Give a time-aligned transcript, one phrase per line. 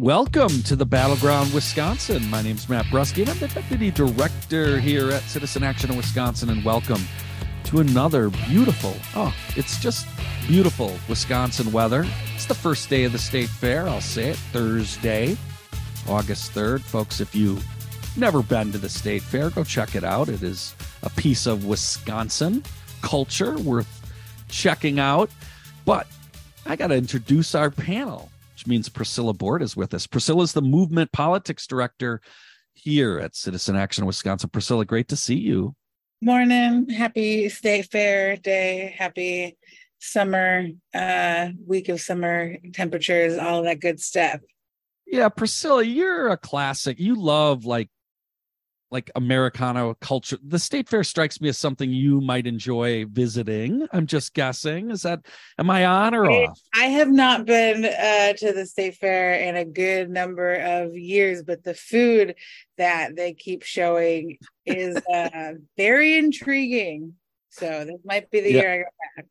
[0.00, 2.26] Welcome to the Battleground, Wisconsin.
[2.30, 5.96] My name is Matt Brusky, and I'm the Deputy Director here at Citizen Action in
[5.98, 6.48] Wisconsin.
[6.48, 7.02] And welcome
[7.64, 10.08] to another beautiful, oh, it's just
[10.46, 12.06] beautiful Wisconsin weather.
[12.34, 13.86] It's the first day of the state fair.
[13.86, 15.36] I'll say it Thursday,
[16.08, 16.80] August 3rd.
[16.80, 17.62] Folks, if you've
[18.16, 20.30] never been to the state fair, go check it out.
[20.30, 22.64] It is a piece of Wisconsin
[23.02, 24.10] culture worth
[24.48, 25.28] checking out.
[25.84, 26.06] But
[26.64, 28.29] I got to introduce our panel
[28.60, 30.06] which means Priscilla Board is with us.
[30.06, 32.20] Priscilla is the movement politics director
[32.74, 34.50] here at Citizen Action Wisconsin.
[34.50, 35.74] Priscilla, great to see you.
[36.20, 36.86] Morning.
[36.90, 38.94] Happy State Fair Day.
[38.98, 39.56] Happy
[39.98, 44.40] summer uh week of summer temperatures, all that good stuff.
[45.06, 47.00] Yeah, Priscilla, you're a classic.
[47.00, 47.88] You love like
[48.90, 50.38] like Americana culture.
[50.42, 53.86] The state fair strikes me as something you might enjoy visiting.
[53.92, 54.90] I'm just guessing.
[54.90, 55.26] Is that
[55.58, 56.60] am I on or I, off?
[56.74, 61.42] I have not been uh, to the state fair in a good number of years,
[61.42, 62.34] but the food
[62.78, 67.14] that they keep showing is uh, very intriguing.
[67.50, 68.60] So this might be the yeah.
[68.60, 68.84] year I go
[69.16, 69.26] back.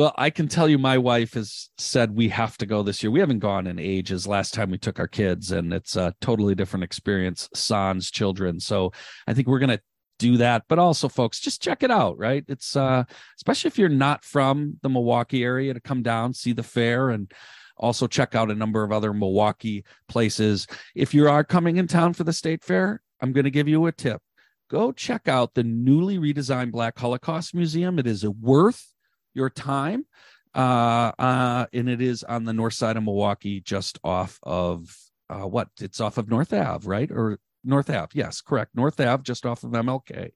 [0.00, 3.10] Well, I can tell you, my wife has said we have to go this year.
[3.10, 4.26] We haven't gone in ages.
[4.26, 7.50] Last time we took our kids, and it's a totally different experience.
[7.52, 8.92] Sans children, so
[9.26, 9.82] I think we're gonna
[10.18, 10.62] do that.
[10.70, 12.16] But also, folks, just check it out.
[12.16, 12.46] Right?
[12.48, 13.04] It's uh,
[13.36, 17.30] especially if you're not from the Milwaukee area, to come down, see the fair, and
[17.76, 20.66] also check out a number of other Milwaukee places.
[20.94, 23.84] If you are coming in town for the state fair, I'm going to give you
[23.84, 24.22] a tip.
[24.70, 27.98] Go check out the newly redesigned Black Holocaust Museum.
[27.98, 28.89] It is worth
[29.34, 30.06] your time.
[30.54, 34.94] Uh, uh, and it is on the north side of Milwaukee, just off of
[35.28, 35.68] uh, what?
[35.80, 37.10] It's off of North Ave, right?
[37.10, 38.08] Or North Ave?
[38.14, 38.74] Yes, correct.
[38.74, 40.30] North Ave, just off of MLK.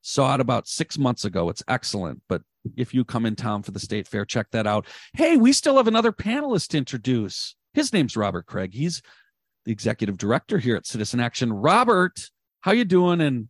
[0.00, 1.50] Saw it about six months ago.
[1.50, 2.22] It's excellent.
[2.28, 2.42] But
[2.76, 4.86] if you come in town for the state fair, check that out.
[5.12, 7.56] Hey, we still have another panelist to introduce.
[7.74, 8.72] His name's Robert Kraig.
[8.72, 9.02] He's
[9.66, 11.52] the executive director here at Citizen Action.
[11.52, 12.30] Robert,
[12.62, 13.20] how you doing?
[13.20, 13.48] And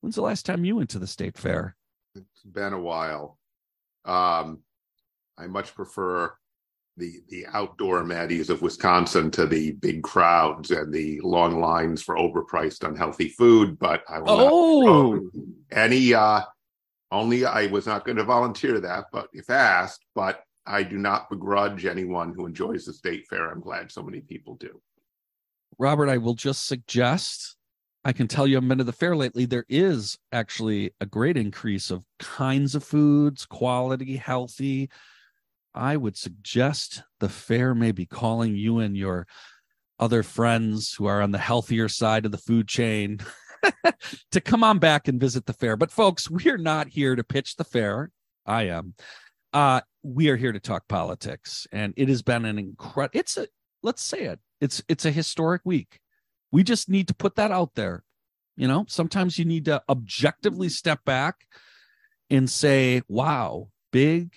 [0.00, 1.76] when's the last time you went to the state fair?
[2.14, 3.39] It's been a while.
[4.04, 4.62] Um,
[5.38, 6.32] I much prefer
[6.96, 12.16] the the outdoor Maddies of Wisconsin to the big crowds and the long lines for
[12.16, 13.78] overpriced, unhealthy food.
[13.78, 15.12] But I will oh.
[15.14, 15.32] not
[15.72, 16.14] any.
[16.14, 16.42] Uh,
[17.12, 21.28] only I was not going to volunteer that, but if asked, but I do not
[21.28, 23.50] begrudge anyone who enjoys the state fair.
[23.50, 24.80] I'm glad so many people do.
[25.78, 27.56] Robert, I will just suggest
[28.04, 29.44] I can tell you I've been to the fair lately.
[29.44, 34.88] There is actually a great increase of kinds of foods, quality, healthy.
[35.74, 39.26] I would suggest the fair may be calling you and your
[39.98, 43.18] other friends who are on the healthier side of the food chain
[44.32, 45.76] to come on back and visit the fair.
[45.76, 48.10] But folks, we are not here to pitch the fair.
[48.46, 48.94] I am.
[49.52, 53.18] Uh, we are here to talk politics, and it has been an incredible.
[53.18, 53.46] It's a
[53.82, 54.40] let's say it.
[54.62, 56.00] It's it's a historic week
[56.52, 58.04] we just need to put that out there.
[58.56, 61.46] You know, sometimes you need to objectively step back
[62.28, 64.34] and say, wow, big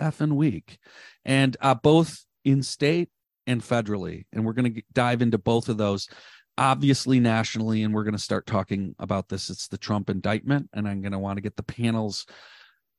[0.00, 0.78] effing week.
[1.24, 3.10] And uh, both in state
[3.46, 4.24] and federally.
[4.32, 6.08] And we're going to dive into both of those,
[6.56, 7.82] obviously nationally.
[7.82, 9.50] And we're going to start talking about this.
[9.50, 10.70] It's the Trump indictment.
[10.72, 12.26] And I'm going to want to get the panel's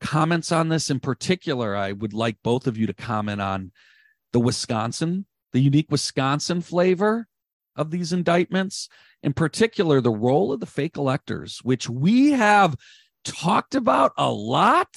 [0.02, 0.90] comments on this.
[0.90, 3.72] In particular, I would like both of you to comment on
[4.34, 7.28] the Wisconsin, the unique Wisconsin flavor
[7.80, 8.90] of these indictments,
[9.24, 12.76] in particular, the role of the fake electors, which we have
[13.24, 14.96] talked about a lot.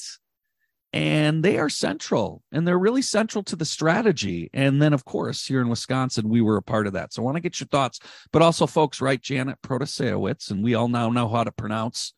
[0.95, 4.51] And they are central and they're really central to the strategy.
[4.53, 7.15] And then, of course, here in Wisconsin, we were a part of that.
[7.15, 7.99] So I want to get your thoughts,
[8.31, 9.19] but also, folks, right?
[9.19, 12.13] Janet Protasiewicz, and we all now know how to pronounce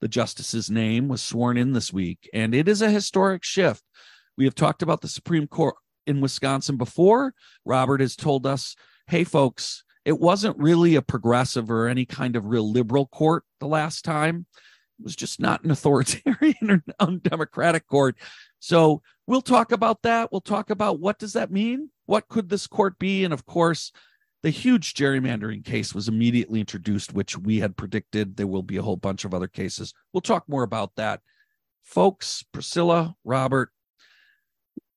[0.00, 2.30] the justice's name, was sworn in this week.
[2.32, 3.82] And it is a historic shift.
[4.38, 5.74] We have talked about the Supreme Court
[6.06, 7.34] in Wisconsin before.
[7.66, 8.74] Robert has told us,
[9.06, 13.66] hey, folks, it wasn't really a progressive or any kind of real liberal court the
[13.66, 14.46] last time.
[14.98, 18.16] It was just not an authoritarian or undemocratic court.
[18.58, 20.32] So we'll talk about that.
[20.32, 21.90] We'll talk about what does that mean?
[22.06, 23.22] What could this court be?
[23.22, 23.92] And of course,
[24.42, 28.82] the huge gerrymandering case was immediately introduced, which we had predicted there will be a
[28.82, 29.92] whole bunch of other cases.
[30.14, 31.20] We'll talk more about that.
[31.84, 33.72] Folks, Priscilla, Robert,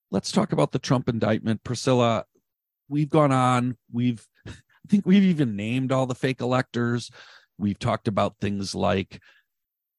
[0.10, 1.66] let's talk about the Trump indictment.
[1.66, 2.24] Priscilla,
[2.88, 4.26] we've gone on, we've
[4.86, 7.12] I think we've even named all the fake electors.
[7.58, 9.22] We've talked about things like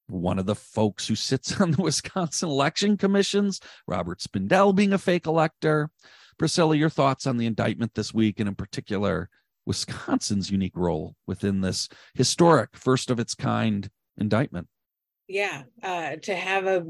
[0.09, 4.99] one of the folks who sits on the Wisconsin election commissions, Robert Spindell, being a
[4.99, 5.91] fake elector.
[6.39, 9.29] Priscilla, your thoughts on the indictment this week, and in particular,
[9.67, 14.67] Wisconsin's unique role within this historic, first of its kind indictment.
[15.29, 16.85] Yeah, uh, to have a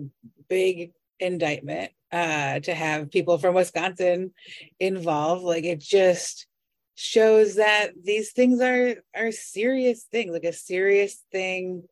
[0.48, 4.32] big indictment, uh, to have people from Wisconsin
[4.80, 6.46] involved, like it just
[6.94, 11.84] shows that these things are are serious things, like a serious thing.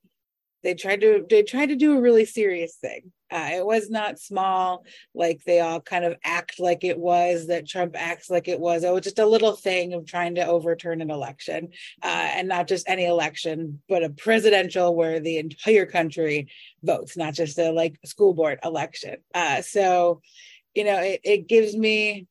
[0.62, 3.12] They tried to they tried to do a really serious thing.
[3.32, 7.66] Uh, it was not small, like they all kind of act like it was, that
[7.66, 8.82] Trump acts like it was.
[8.82, 11.68] It was just a little thing of trying to overturn an election,
[12.02, 16.48] uh, and not just any election, but a presidential where the entire country
[16.82, 19.18] votes, not just a like school board election.
[19.32, 20.20] Uh, so,
[20.74, 22.26] you know, it, it gives me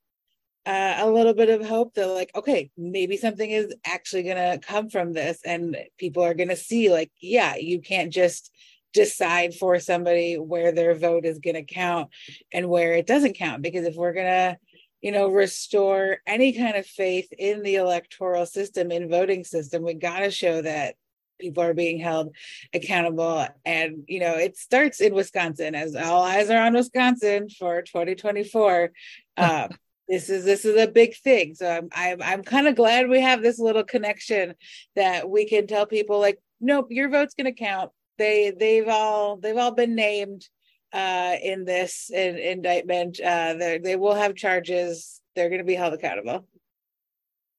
[0.65, 4.65] uh, a little bit of hope that like okay maybe something is actually going to
[4.65, 8.51] come from this and people are going to see like yeah you can't just
[8.93, 12.09] decide for somebody where their vote is going to count
[12.51, 13.61] and where it doesn't count.
[13.61, 14.57] Because if we're going to
[15.01, 19.93] you know restore any kind of faith in the electoral system in voting system we
[19.93, 20.95] got to show that
[21.39, 22.35] people are being held
[22.73, 23.47] accountable.
[23.65, 28.91] And you know it starts in wisconsin as all eyes are on wisconsin for 2024
[29.37, 29.67] uh,
[30.09, 33.21] this is this is a big thing so i'm i'm, I'm kind of glad we
[33.21, 34.55] have this little connection
[34.95, 39.37] that we can tell people like nope your vote's going to count they they've all
[39.37, 40.47] they've all been named
[40.93, 43.19] uh, in this in, indictment.
[43.19, 45.21] Uh, they will have charges.
[45.35, 46.47] They're going to be held accountable.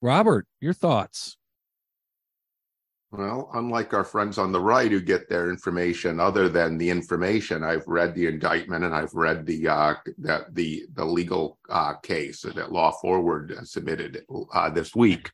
[0.02, 1.36] Robert, your thoughts?
[3.12, 7.64] Well, unlike our friends on the right who get their information other than the information,
[7.64, 12.42] I've read the indictment and I've read the uh, the the, the legal uh, case
[12.42, 14.24] that Law Forward submitted
[14.54, 15.28] uh, this week.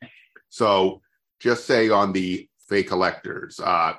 [0.49, 1.03] So,
[1.39, 3.93] just say on the fake electors, uh,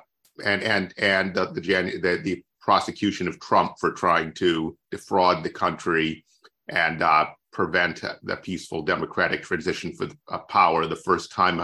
[0.44, 1.60] and and and the the,
[2.02, 6.24] the, the prosecution of Trump for trying to defraud the country
[6.68, 10.86] and uh, prevent the peaceful democratic transition for uh, power.
[10.86, 11.60] The first time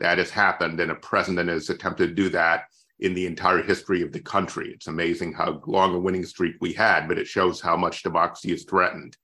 [0.00, 2.64] that has happened, and a president has attempted to do that
[3.00, 4.72] in the entire history of the country.
[4.72, 8.52] It's amazing how long a winning streak we had, but it shows how much democracy
[8.52, 9.16] is threatened.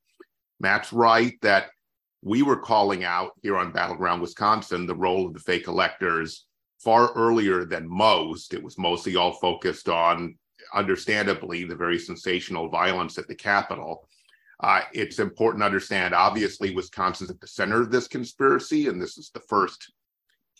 [0.60, 1.70] Matt's right that
[2.22, 6.46] we were calling out here on Battleground Wisconsin the role of the fake electors
[6.78, 8.54] far earlier than most.
[8.54, 10.36] It was mostly all focused on,
[10.72, 14.08] understandably, the very sensational violence at the Capitol.
[14.60, 19.18] Uh, it's important to understand, obviously, Wisconsin's at the center of this conspiracy, and this
[19.18, 19.92] is the first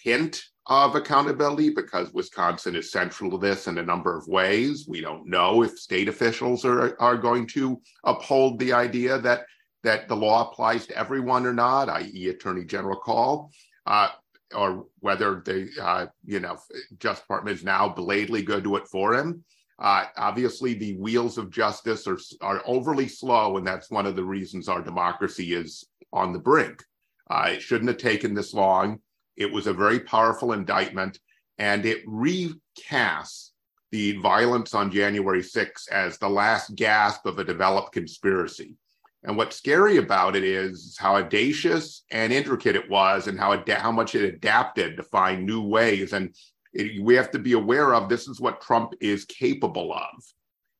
[0.04, 4.86] hint of accountability because Wisconsin is central to this in a number of ways.
[4.86, 9.46] We don't know if state officials are, are going to uphold the idea that
[9.82, 13.50] that the law applies to everyone or not, i.e., Attorney General Kaul.
[13.86, 14.08] Uh,
[14.54, 16.56] or whether the uh, you know
[16.98, 19.42] Justice Department is now belatedly going to do it for him.
[19.78, 24.24] Uh, obviously, the wheels of justice are are overly slow, and that's one of the
[24.24, 26.82] reasons our democracy is on the brink.
[27.30, 29.00] Uh, it shouldn't have taken this long.
[29.36, 31.18] It was a very powerful indictment,
[31.58, 33.50] and it recasts
[33.90, 38.76] the violence on January 6 as the last gasp of a developed conspiracy.
[39.22, 43.68] And what's scary about it is how audacious and intricate it was, and how ad-
[43.68, 46.12] how much it adapted to find new ways.
[46.12, 46.34] And
[46.72, 50.22] it, we have to be aware of this is what Trump is capable of.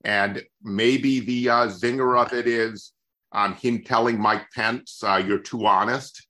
[0.05, 2.93] And maybe the uh, zinger of it is
[3.33, 6.27] um, him telling Mike Pence, uh, "You're too honest,"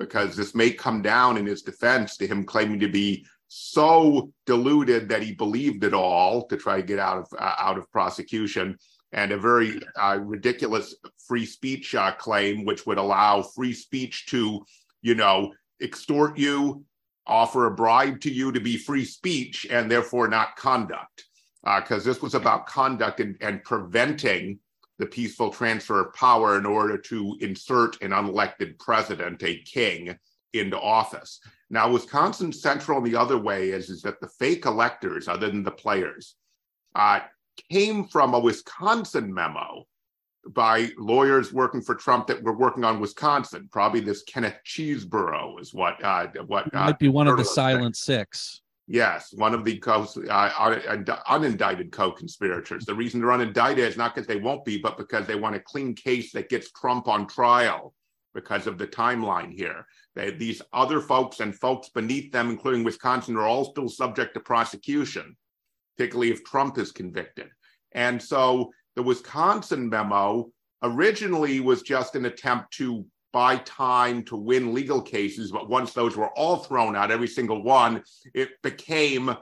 [0.00, 5.08] because this may come down in his defense to him claiming to be so deluded
[5.10, 8.76] that he believed it all to try to get out of uh, out of prosecution
[9.12, 10.94] and a very uh, ridiculous
[11.26, 14.64] free speech uh, claim, which would allow free speech to,
[15.02, 16.84] you know, extort you,
[17.26, 21.24] offer a bribe to you to be free speech, and therefore not conduct.
[21.62, 24.60] Because uh, this was about conduct and, and preventing
[25.00, 30.16] the peaceful transfer of power in order to insert an unelected president, a king,
[30.52, 31.40] into office.
[31.70, 35.62] Now, Wisconsin Central, in the other way, is, is that the fake electors, other than
[35.62, 36.34] the players,
[36.94, 37.20] uh,
[37.70, 39.86] came from a Wisconsin memo
[40.48, 43.68] by lawyers working for Trump that were working on Wisconsin.
[43.70, 47.96] Probably this Kenneth Chesebro is what uh, what uh, might be one of the Silent
[47.96, 48.62] Six.
[48.92, 50.50] Yes, one of the co- uh,
[51.28, 52.84] unindicted co-conspirators.
[52.84, 55.60] The reason they're unindicted is not because they won't be, but because they want a
[55.60, 57.94] clean case that gets Trump on trial
[58.34, 59.86] because of the timeline here.
[60.16, 64.40] They, these other folks and folks beneath them, including Wisconsin, are all still subject to
[64.40, 65.36] prosecution
[66.00, 67.48] particularly if Trump is convicted.
[67.92, 70.50] And so the Wisconsin memo
[70.82, 75.52] originally was just an attempt to buy time to win legal cases.
[75.52, 78.02] But once those were all thrown out, every single one,
[78.34, 79.34] it became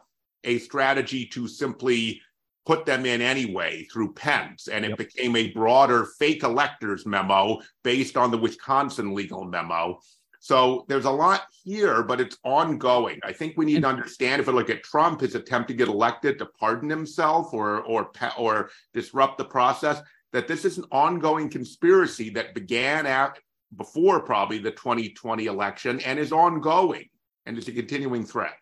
[0.45, 2.21] a strategy to simply
[2.67, 4.69] put them in anyway through Pence.
[4.69, 4.99] And it yep.
[4.99, 10.01] became a broader fake electors memo based on the Wisconsin legal memo.
[10.41, 13.19] So there's a lot here, but it's ongoing.
[13.25, 15.89] I think we need to understand if we look at Trump, his attempt to get
[15.89, 20.01] elected to pardon himself or or or disrupt the process,
[20.33, 23.39] that this is an ongoing conspiracy that began at
[23.77, 27.09] before probably the 2020 election and is ongoing
[27.47, 28.59] and is a continuing threat.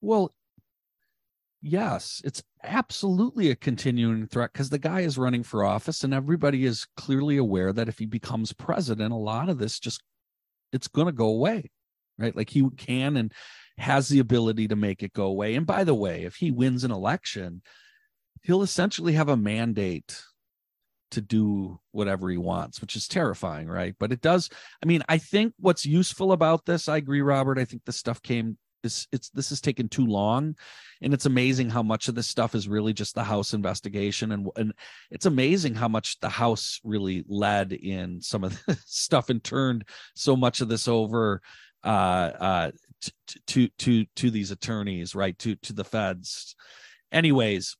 [0.00, 0.32] Well,
[1.62, 6.64] yes, it's absolutely a continuing threat because the guy is running for office and everybody
[6.64, 10.02] is clearly aware that if he becomes president, a lot of this just
[10.72, 11.70] it's going to go away.
[12.18, 12.34] Right?
[12.34, 13.32] Like he can and
[13.78, 15.54] has the ability to make it go away.
[15.54, 17.62] And by the way, if he wins an election,
[18.42, 20.18] he'll essentially have a mandate
[21.16, 23.94] to do whatever he wants, which is terrifying, right?
[23.98, 24.50] But it does.
[24.82, 27.58] I mean, I think what's useful about this, I agree, Robert.
[27.58, 28.58] I think the stuff came.
[28.82, 30.54] This it's this has taken too long,
[31.00, 34.46] and it's amazing how much of this stuff is really just the House investigation, and
[34.56, 34.74] and
[35.10, 39.86] it's amazing how much the House really led in some of the stuff and turned
[40.14, 41.40] so much of this over
[41.82, 42.70] uh, uh,
[43.00, 43.12] to,
[43.46, 45.36] to to to these attorneys, right?
[45.38, 46.54] To to the feds.
[47.10, 47.76] Anyways,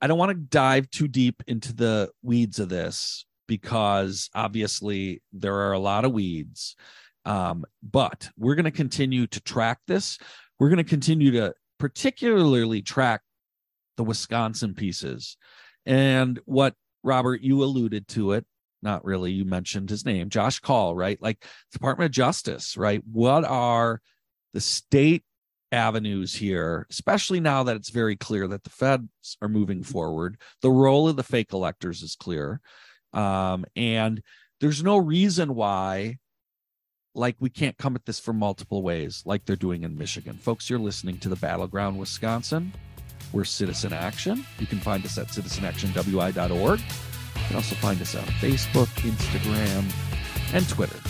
[0.00, 5.54] I don't want to dive too deep into the weeds of this because obviously there
[5.54, 6.76] are a lot of weeds.
[7.24, 10.18] Um, but we're going to continue to track this.
[10.58, 13.22] We're going to continue to particularly track
[13.96, 15.36] the Wisconsin pieces.
[15.84, 18.46] And what, Robert, you alluded to it,
[18.82, 21.20] not really, you mentioned his name, Josh Kaul, right?
[21.20, 23.02] Like Department of Justice, right?
[23.10, 24.00] What are
[24.54, 25.24] the state
[25.72, 30.38] avenues here, especially now that it's very clear that the feds are moving forward.
[30.62, 32.60] The role of the fake electors is clear.
[33.12, 34.22] Um, and
[34.60, 36.18] there's no reason why,
[37.14, 40.36] like, we can't come at this from multiple ways, like they're doing in Michigan.
[40.36, 42.72] Folks, you're listening to the Battleground Wisconsin.
[43.32, 44.44] We're Citizen Action.
[44.58, 46.80] You can find us at citizenactionwi.org.
[46.80, 49.84] You can also find us on Facebook, Instagram,
[50.54, 51.07] and Twitter.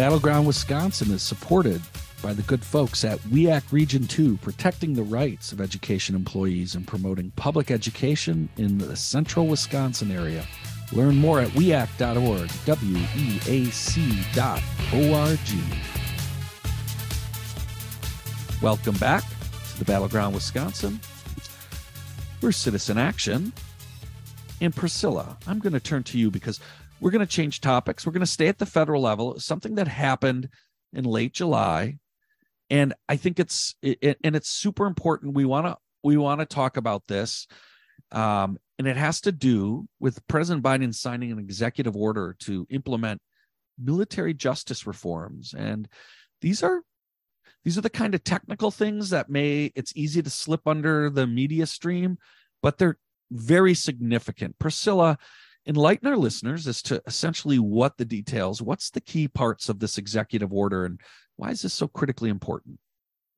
[0.00, 1.82] Battleground Wisconsin is supported
[2.22, 6.86] by the good folks at WEAC Region 2, protecting the rights of education employees and
[6.86, 10.46] promoting public education in the central Wisconsin area.
[10.92, 14.62] Learn more at weac.org, W-E-A-C dot
[14.94, 15.60] O-R-G.
[18.62, 19.24] Welcome back
[19.72, 20.98] to the Battleground Wisconsin.
[22.40, 23.52] We're Citizen Action.
[24.62, 26.58] And Priscilla, I'm going to turn to you because
[27.00, 28.04] we're going to change topics.
[28.04, 29.38] We're going to stay at the federal level.
[29.40, 30.48] Something that happened
[30.92, 31.98] in late July,
[32.68, 35.34] and I think it's it, and it's super important.
[35.34, 37.46] We want to we want to talk about this,
[38.12, 43.20] um, and it has to do with President Biden signing an executive order to implement
[43.82, 45.88] military justice reforms, and
[46.40, 46.82] these are
[47.64, 51.26] these are the kind of technical things that may it's easy to slip under the
[51.26, 52.18] media stream,
[52.62, 52.98] but they're
[53.30, 54.58] very significant.
[54.58, 55.18] Priscilla,
[55.66, 59.98] enlighten our listeners as to essentially what the details, what's the key parts of this
[59.98, 61.00] executive order, and
[61.36, 62.78] why is this so critically important?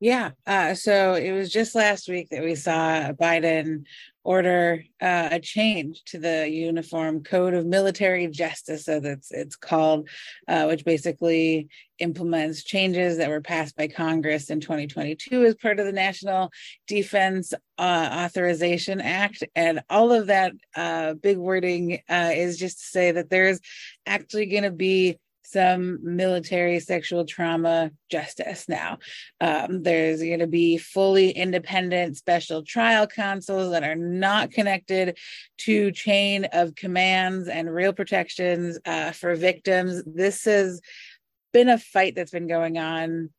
[0.02, 0.32] Yeah.
[0.48, 3.84] Uh, so it was just last week that we saw Biden
[4.24, 10.08] order uh, a change to the Uniform Code of Military Justice, so that's it's called,
[10.48, 11.68] uh, which basically
[12.00, 16.50] implements changes that were passed by Congress in 2022 as part of the National
[16.88, 22.86] Defense uh, Authorization Act, and all of that uh, big wording uh, is just to
[22.86, 23.60] say that there's
[24.04, 25.20] actually going to be
[25.52, 28.98] some military sexual trauma justice now.
[29.40, 35.18] Um, there's going to be fully independent special trial counsels that are not connected
[35.58, 40.02] to chain of commands and real protections uh, for victims.
[40.06, 40.80] This has
[41.52, 43.30] been a fight that's been going on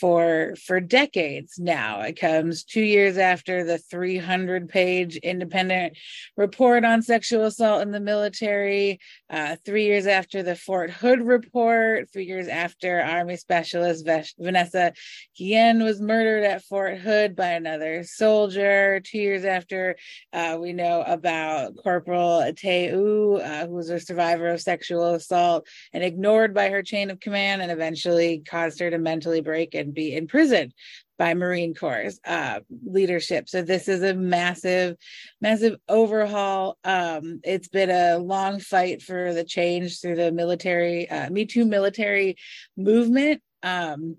[0.00, 2.00] for for decades now.
[2.00, 5.96] It comes two years after the 300 page independent
[6.36, 8.98] report on sexual assault in the military
[9.30, 14.06] uh, three years after the fort hood report three years after army specialist
[14.38, 14.92] vanessa
[15.36, 19.96] guillen was murdered at fort hood by another soldier two years after
[20.32, 26.02] uh, we know about corporal teu uh, who was a survivor of sexual assault and
[26.02, 30.16] ignored by her chain of command and eventually caused her to mentally break and be
[30.16, 30.72] imprisoned
[31.18, 33.48] by Marine Corps uh, leadership.
[33.48, 34.96] So this is a massive,
[35.40, 36.78] massive overhaul.
[36.84, 41.64] Um, it's been a long fight for the change through the military, uh, Me Too
[41.64, 42.36] military
[42.76, 43.42] movement.
[43.62, 44.16] Um,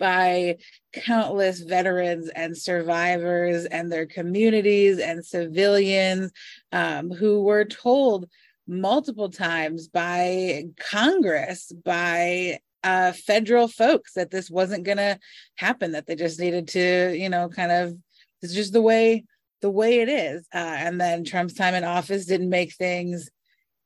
[0.00, 0.56] by
[0.92, 6.32] countless veterans and survivors and their communities and civilians
[6.72, 8.28] um, who were told
[8.66, 15.18] multiple times by Congress, by uh, federal folks that this wasn't going to
[15.56, 17.96] happen, that they just needed to, you know, kind of,
[18.42, 19.24] it's just the way
[19.64, 20.46] the way it is.
[20.54, 23.30] Uh, and then Trump's time in office didn't make things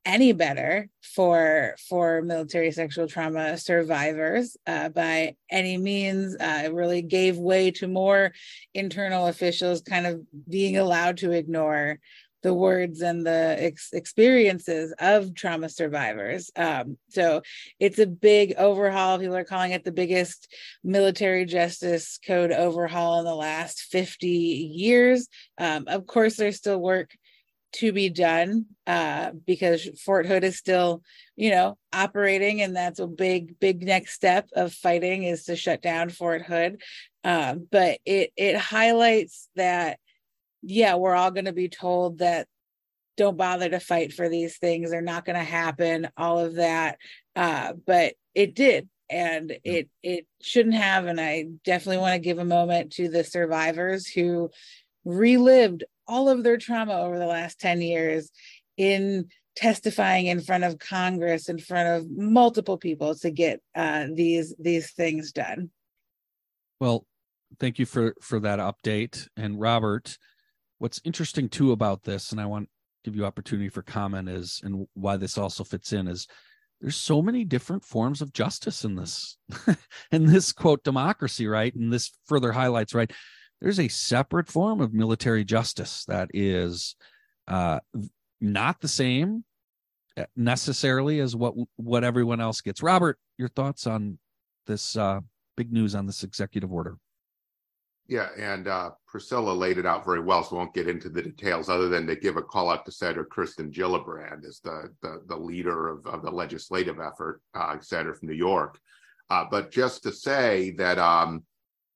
[0.04, 6.34] any better for for military sexual trauma survivors uh, by any means.
[6.34, 8.32] Uh, it really gave way to more
[8.74, 12.00] internal officials kind of being allowed to ignore
[12.42, 16.50] the words and the ex- experiences of trauma survivors.
[16.56, 17.42] Um, so
[17.80, 19.18] it's a big overhaul.
[19.18, 20.52] People are calling it the biggest
[20.84, 25.28] military justice code overhaul in the last 50 years.
[25.58, 27.10] Um, of course, there's still work
[27.70, 31.02] to be done uh, because Fort Hood is still,
[31.36, 35.82] you know, operating, and that's a big, big next step of fighting is to shut
[35.82, 36.80] down Fort Hood.
[37.24, 39.98] Um, but it it highlights that
[40.62, 42.46] yeah, we're all going to be told that
[43.16, 44.90] don't bother to fight for these things.
[44.90, 46.98] They're not going to happen, all of that.
[47.36, 48.88] Uh, but it did.
[49.10, 51.06] And it it shouldn't have.
[51.06, 54.50] And I definitely want to give a moment to the survivors who
[55.04, 58.30] relived all of their trauma over the last 10 years
[58.76, 64.54] in testifying in front of Congress, in front of multiple people to get uh, these
[64.58, 65.70] these things done.
[66.80, 67.06] Well,
[67.58, 69.26] thank you for for that update.
[69.36, 70.16] And Robert,
[70.78, 72.68] what's interesting too about this and i want
[73.04, 76.26] to give you opportunity for comment is and why this also fits in is
[76.80, 79.36] there's so many different forms of justice in this
[80.12, 81.74] in this quote democracy right?
[81.74, 83.10] And this further highlights right?
[83.60, 86.96] There's a separate form of military justice that is
[87.46, 87.80] uh
[88.40, 89.44] not the same
[90.16, 92.82] uh, necessarily as what what everyone else gets.
[92.82, 94.18] Robert your thoughts on
[94.66, 95.20] this uh
[95.56, 96.96] big news on this executive order
[98.08, 101.20] yeah, and uh, Priscilla laid it out very well, so I won't get into the
[101.20, 105.22] details other than to give a call out to Senator Kirsten Gillibrand as the, the,
[105.28, 108.78] the leader of, of the legislative effort, uh, Senator from New York.
[109.28, 111.44] Uh, but just to say that um,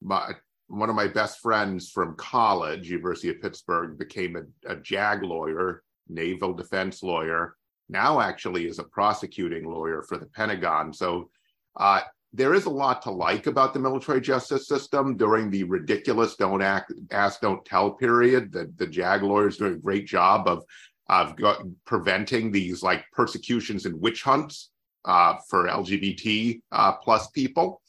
[0.03, 0.33] my,
[0.69, 5.83] one of my best friends from college, University of Pittsburgh, became a, a JAG lawyer,
[6.09, 7.57] naval defense lawyer,
[7.89, 10.93] now actually is a prosecuting lawyer for the Pentagon.
[10.93, 11.31] So
[11.77, 16.35] uh, there is a lot to like about the military justice system during the ridiculous
[16.37, 18.53] don't act, ask, don't tell period.
[18.53, 20.65] The, the JAG lawyers doing a great job of,
[21.09, 24.71] of got, preventing these like persecutions and witch hunts
[25.05, 27.83] uh, for LGBT uh, plus people.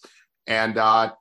[0.46, 1.14] And uh,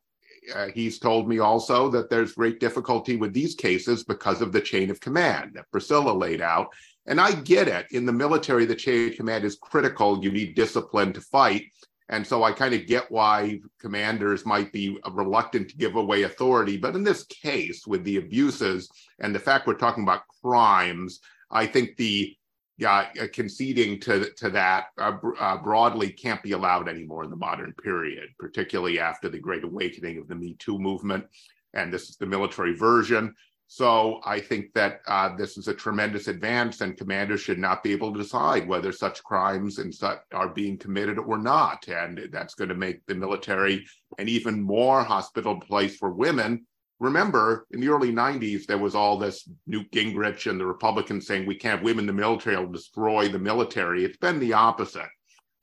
[0.55, 4.61] uh, he's told me also that there's great difficulty with these cases because of the
[4.61, 6.69] chain of command that Priscilla laid out.
[7.07, 7.87] And I get it.
[7.93, 10.23] In the military, the chain of command is critical.
[10.23, 11.67] You need discipline to fight.
[12.13, 16.77] And so I kind of get why commanders might be reluctant to give away authority.
[16.77, 21.21] But in this case, with the abuses and the fact we're talking about crimes,
[21.51, 22.37] I think the
[22.77, 27.37] yeah, uh, conceding to to that uh, uh, broadly can't be allowed anymore in the
[27.37, 31.25] modern period, particularly after the Great Awakening of the Me Too movement.
[31.73, 33.35] And this is the military version.
[33.75, 37.93] So I think that uh, this is a tremendous advance, and commanders should not be
[37.93, 41.89] able to decide whether such crimes and such are being committed or not.
[41.89, 43.87] And that's going to make the military
[44.19, 46.67] an even more hospitable place for women.
[47.01, 51.47] Remember, in the early 90s, there was all this Newt Gingrich and the Republicans saying
[51.47, 54.05] we can't have women in the military, it'll destroy the military.
[54.05, 55.09] It's been the opposite.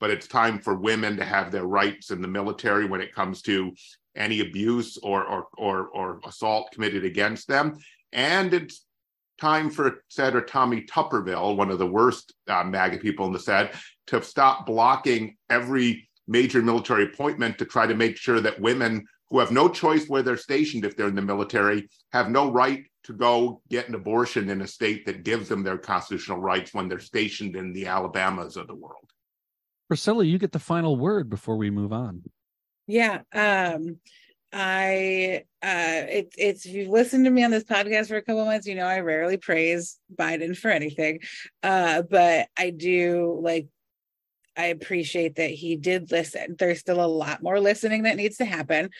[0.00, 3.40] But it's time for women to have their rights in the military when it comes
[3.42, 3.72] to
[4.16, 7.78] any abuse or, or, or, or assault committed against them.
[8.12, 8.84] And it's
[9.40, 13.74] time for Senator Tommy Tuberville, one of the worst uh, MAGA people in the Senate,
[14.08, 19.38] to stop blocking every major military appointment to try to make sure that women who
[19.38, 23.12] have no choice where they're stationed if they're in the military have no right to
[23.12, 26.98] go get an abortion in a state that gives them their constitutional rights when they're
[26.98, 29.10] stationed in the Alabamas of the world.
[29.88, 32.22] Priscilla, you get the final word before we move on.
[32.86, 33.22] Yeah.
[33.32, 33.98] Um,
[34.52, 38.44] I uh it's it's if you've listened to me on this podcast for a couple
[38.44, 41.20] months, you know I rarely praise Biden for anything.
[41.62, 43.68] Uh but I do like
[44.56, 46.56] I appreciate that he did listen.
[46.58, 48.90] There's still a lot more listening that needs to happen.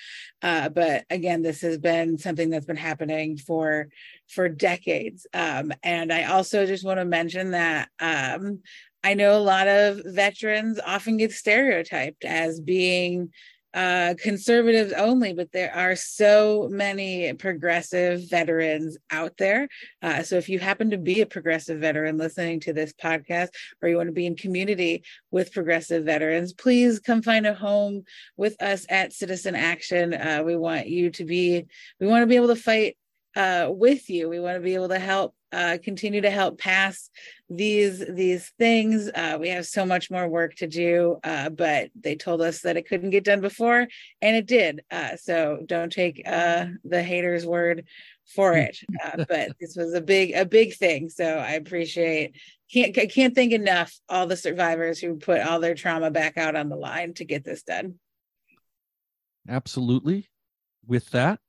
[0.40, 3.88] Uh, but again, this has been something that's been happening for
[4.28, 5.26] for decades.
[5.34, 8.60] Um, and I also just want to mention that um,
[9.02, 13.32] I know a lot of veterans often get stereotyped as being
[13.72, 19.68] uh, conservatives only, but there are so many progressive veterans out there.
[20.02, 23.48] Uh, so if you happen to be a progressive veteran listening to this podcast,
[23.80, 28.02] or you want to be in community with progressive veterans, please come find a home
[28.37, 30.14] with us at Citizen Action.
[30.14, 31.64] Uh, we want you to be,
[32.00, 32.96] we want to be able to fight
[33.37, 34.28] uh, with you.
[34.28, 37.10] We want to be able to help uh, continue to help pass
[37.48, 39.10] these these things.
[39.14, 42.76] Uh, we have so much more work to do, uh, but they told us that
[42.76, 43.86] it couldn't get done before,
[44.22, 44.82] and it did.
[44.90, 47.84] Uh, so don't take uh, the haters' word
[48.34, 48.78] for it.
[49.02, 51.08] Uh, but this was a big a big thing.
[51.08, 52.36] So I appreciate
[52.70, 56.54] can't I can't thank enough all the survivors who put all their trauma back out
[56.54, 57.94] on the line to get this done.
[59.48, 60.28] Absolutely.
[60.86, 61.40] With that,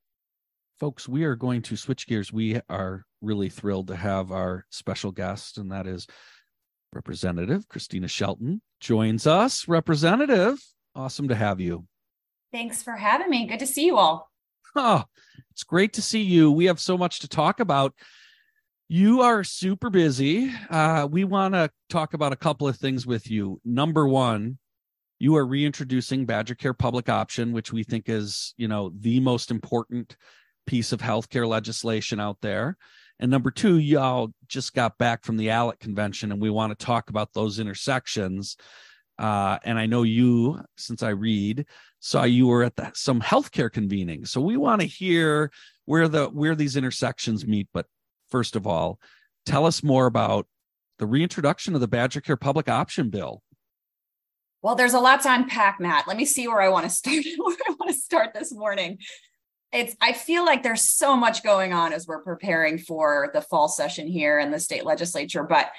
[0.81, 2.33] folks, we are going to switch gears.
[2.33, 6.07] We are really thrilled to have our special guest, and that is
[6.91, 9.67] Representative Kristina Shelton joins us.
[9.67, 10.57] Representative,
[10.95, 11.85] awesome to have you.
[12.51, 13.45] Thanks for having me.
[13.45, 14.31] Good to see you all.
[14.75, 15.03] Oh,
[15.51, 16.51] it's great to see you.
[16.51, 17.93] We have so much to talk about.
[18.89, 20.51] You are super busy.
[20.67, 23.61] Uh, we want to talk about a couple of things with you.
[23.63, 24.57] Number one,
[25.19, 29.51] you are reintroducing Badger Care Public Option, which we think is, you know, the most
[29.51, 30.17] important
[30.65, 32.77] piece of healthcare legislation out there.
[33.19, 36.85] And number two, y'all just got back from the ALEC convention, and we want to
[36.85, 38.57] talk about those intersections.
[39.19, 41.67] Uh, and I know you, since I read,
[41.99, 44.25] saw you were at the, some healthcare convening.
[44.25, 45.51] So we want to hear
[45.85, 47.67] where the where these intersections meet.
[47.71, 47.85] But
[48.31, 48.99] first of all,
[49.45, 50.47] tell us more about
[50.97, 53.43] the reintroduction of the Badger Care Public Option Bill.
[54.63, 56.07] Well, there's a lot to unpack, Matt.
[56.07, 57.23] Let me see where I want to start.
[57.37, 58.97] where I want to start this morning.
[59.71, 63.67] It's I feel like there's so much going on as we're preparing for the fall
[63.67, 65.43] session here in the state legislature.
[65.43, 65.71] But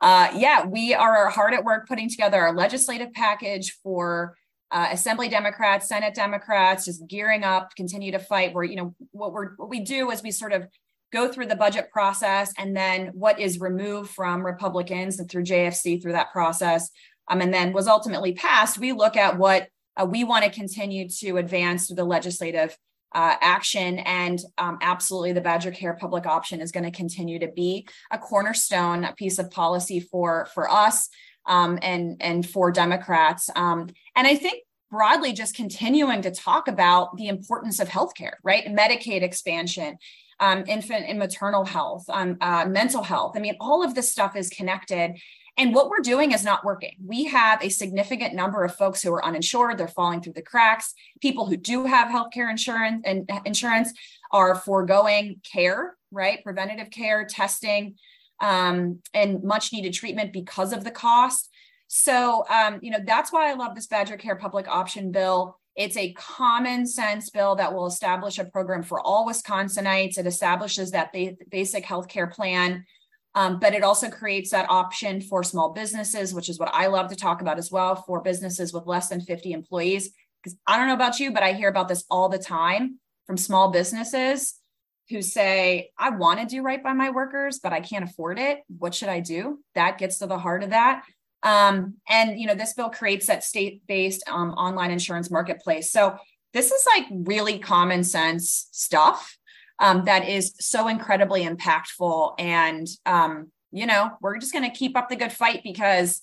[0.00, 4.36] uh, yeah, we are hard at work putting together our legislative package for
[4.70, 8.54] uh, Assembly Democrats, Senate Democrats, just gearing up, continue to fight.
[8.54, 10.66] Where you know what we're what we do is we sort of
[11.12, 16.02] go through the budget process and then what is removed from Republicans and through JFC
[16.02, 16.90] through that process
[17.28, 21.08] um, and then was ultimately passed, we look at what uh, we want to continue
[21.08, 22.76] to advance through the legislative
[23.14, 23.98] uh, action.
[24.00, 28.18] And um, absolutely, the Badger Care public option is going to continue to be a
[28.18, 31.08] cornerstone a piece of policy for for us
[31.46, 33.48] um, and and for Democrats.
[33.56, 38.66] Um, and I think broadly, just continuing to talk about the importance of healthcare, right?
[38.66, 39.98] Medicaid expansion.
[40.40, 43.32] Um, infant and maternal health, um, uh, mental health.
[43.34, 45.18] I mean, all of this stuff is connected.
[45.58, 46.94] And what we're doing is not working.
[47.04, 50.94] We have a significant number of folks who are uninsured, they're falling through the cracks.
[51.20, 53.92] People who do have healthcare insurance and insurance
[54.30, 56.44] are foregoing care, right?
[56.44, 57.96] Preventative care, testing,
[58.40, 61.50] um, and much needed treatment because of the cost.
[61.88, 65.58] So, um, you know, that's why I love this Badger Care public option bill.
[65.74, 70.18] It's a common sense bill that will establish a program for all Wisconsinites.
[70.18, 72.84] It establishes that ba- basic health care plan
[73.34, 77.08] um, but it also creates that option for small businesses, which is what I love
[77.08, 80.10] to talk about as well for businesses with less than 50 employees.
[80.42, 83.36] Because I don't know about you, but I hear about this all the time from
[83.36, 84.54] small businesses
[85.10, 88.60] who say, I want to do right by my workers, but I can't afford it.
[88.78, 89.60] What should I do?
[89.74, 91.04] That gets to the heart of that.
[91.42, 95.90] Um, and you know, this bill creates that state-based um, online insurance marketplace.
[95.90, 96.16] So
[96.52, 99.37] this is like really common sense stuff
[99.78, 102.34] um, that is so incredibly impactful.
[102.38, 106.22] And, um, you know, we're just going to keep up the good fight because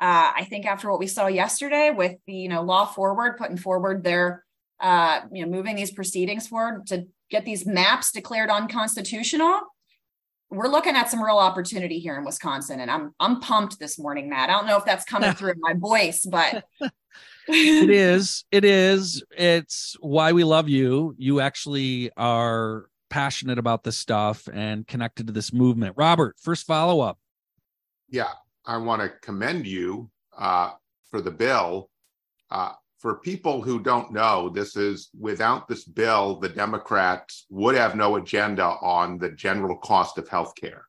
[0.00, 3.56] uh, I think after what we saw yesterday with the, you know, law forward, putting
[3.56, 4.44] forward their,
[4.80, 9.60] uh, you know, moving these proceedings forward to get these maps declared unconstitutional,
[10.50, 12.80] we're looking at some real opportunity here in Wisconsin.
[12.80, 14.50] And I'm I'm pumped this morning, Matt.
[14.50, 16.64] I don't know if that's coming through in my voice, but
[17.48, 18.44] it is.
[18.50, 19.22] It is.
[19.30, 21.14] It's why we love you.
[21.18, 25.94] You actually are passionate about this stuff and connected to this movement.
[25.96, 27.18] Robert, first follow up.
[28.08, 28.32] Yeah,
[28.64, 30.72] I want to commend you uh,
[31.10, 31.90] for the bill.
[32.50, 37.96] Uh, for people who don't know, this is without this bill, the Democrats would have
[37.96, 40.82] no agenda on the general cost of healthcare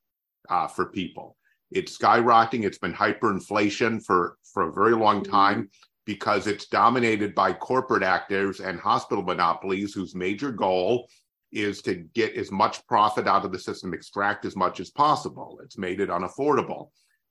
[0.50, 1.38] uh, for people.
[1.72, 2.66] It's skyrocketing.
[2.66, 5.32] It's been hyperinflation for, for a very long mm-hmm.
[5.32, 5.70] time
[6.12, 11.08] because it's dominated by corporate actors and hospital monopolies whose major goal
[11.54, 15.58] is to get as much profit out of the system, extract as much as possible.
[15.63, 16.89] It's made it unaffordable.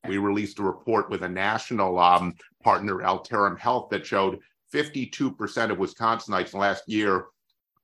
[0.08, 2.32] We released a report with a national um,
[2.64, 4.38] partner, Altarum Health, that showed
[4.72, 7.26] 52% of Wisconsinites last year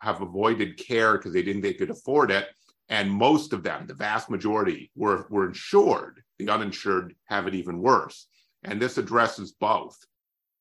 [0.01, 2.49] have avoided care because they didn't they could afford it.
[2.89, 6.23] And most of them, the vast majority, were, were insured.
[6.39, 8.29] The uninsured have it even worse.
[8.63, 9.99] And this addresses both.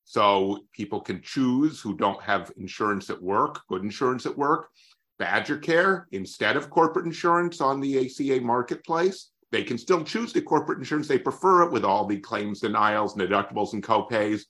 [0.08, 4.68] So people can choose who don't have insurance at work, good insurance at work,
[5.18, 9.30] Badger Care instead of corporate insurance on the ACA marketplace.
[9.50, 11.08] They can still choose the corporate insurance.
[11.08, 14.42] They prefer it with all the claims denials, and deductibles, and copays,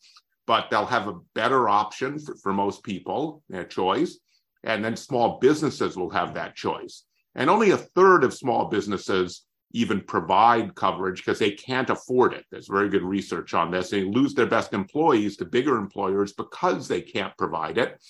[0.46, 4.18] but they'll have a better option for, for most people, their choice.
[4.62, 7.04] And then small businesses will have that choice.
[7.34, 12.44] And only a third of small businesses even provide coverage because they can't afford it.
[12.50, 13.90] There's very good research on this.
[13.90, 18.02] They lose their best employees to bigger employers because they can't provide it.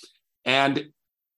[0.45, 0.87] And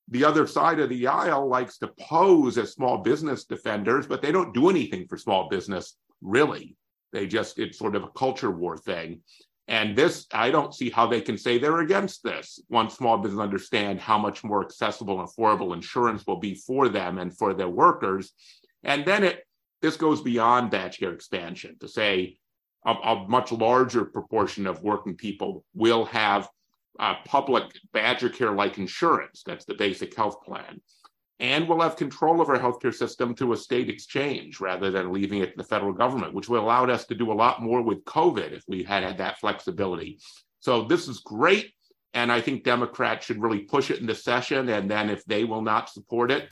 [0.09, 4.31] the other side of the aisle likes to pose as small business defenders, but they
[4.31, 6.75] don't do anything for small business, really.
[7.13, 9.21] They just, it's sort of a culture war thing.
[9.67, 13.39] And this, I don't see how they can say they're against this once small business
[13.39, 17.69] understand how much more accessible and affordable insurance will be for them and for their
[17.69, 18.33] workers.
[18.83, 19.45] And then it
[19.81, 22.37] this goes beyond Badger Care expansion to say
[22.85, 26.49] a, a much larger proportion of working people will have
[26.99, 29.43] uh, public Badger Care like insurance.
[29.45, 30.81] That's the basic health plan.
[31.41, 35.39] And we'll have control of our healthcare system to a state exchange rather than leaving
[35.41, 38.03] it to the federal government, which will allow us to do a lot more with
[38.03, 40.19] COVID if we had had that flexibility.
[40.59, 41.71] So this is great.
[42.13, 44.67] And I think Democrats should really push it in the session.
[44.67, 46.49] And then if they will not support it,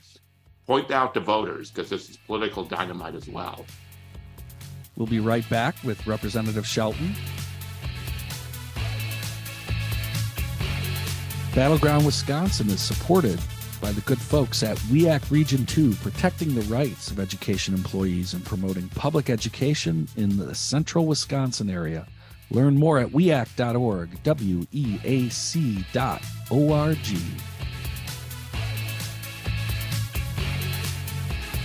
[0.68, 3.64] point out to voters because this is political dynamite as well.
[4.96, 7.14] We'll be right back with Representative Shelton.
[11.54, 13.40] Battleground Wisconsin is supported
[13.80, 18.44] by the good folks at WEAC Region 2, protecting the rights of education employees and
[18.44, 22.06] promoting public education in the central Wisconsin area.
[22.50, 27.18] Learn more at weac.org, W E A C dot O R G.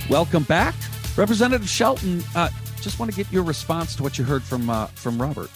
[0.10, 0.76] Welcome back.
[1.16, 2.50] Representative Shelton, uh,
[2.82, 5.50] just want to get your response to what you heard from uh, from Robert.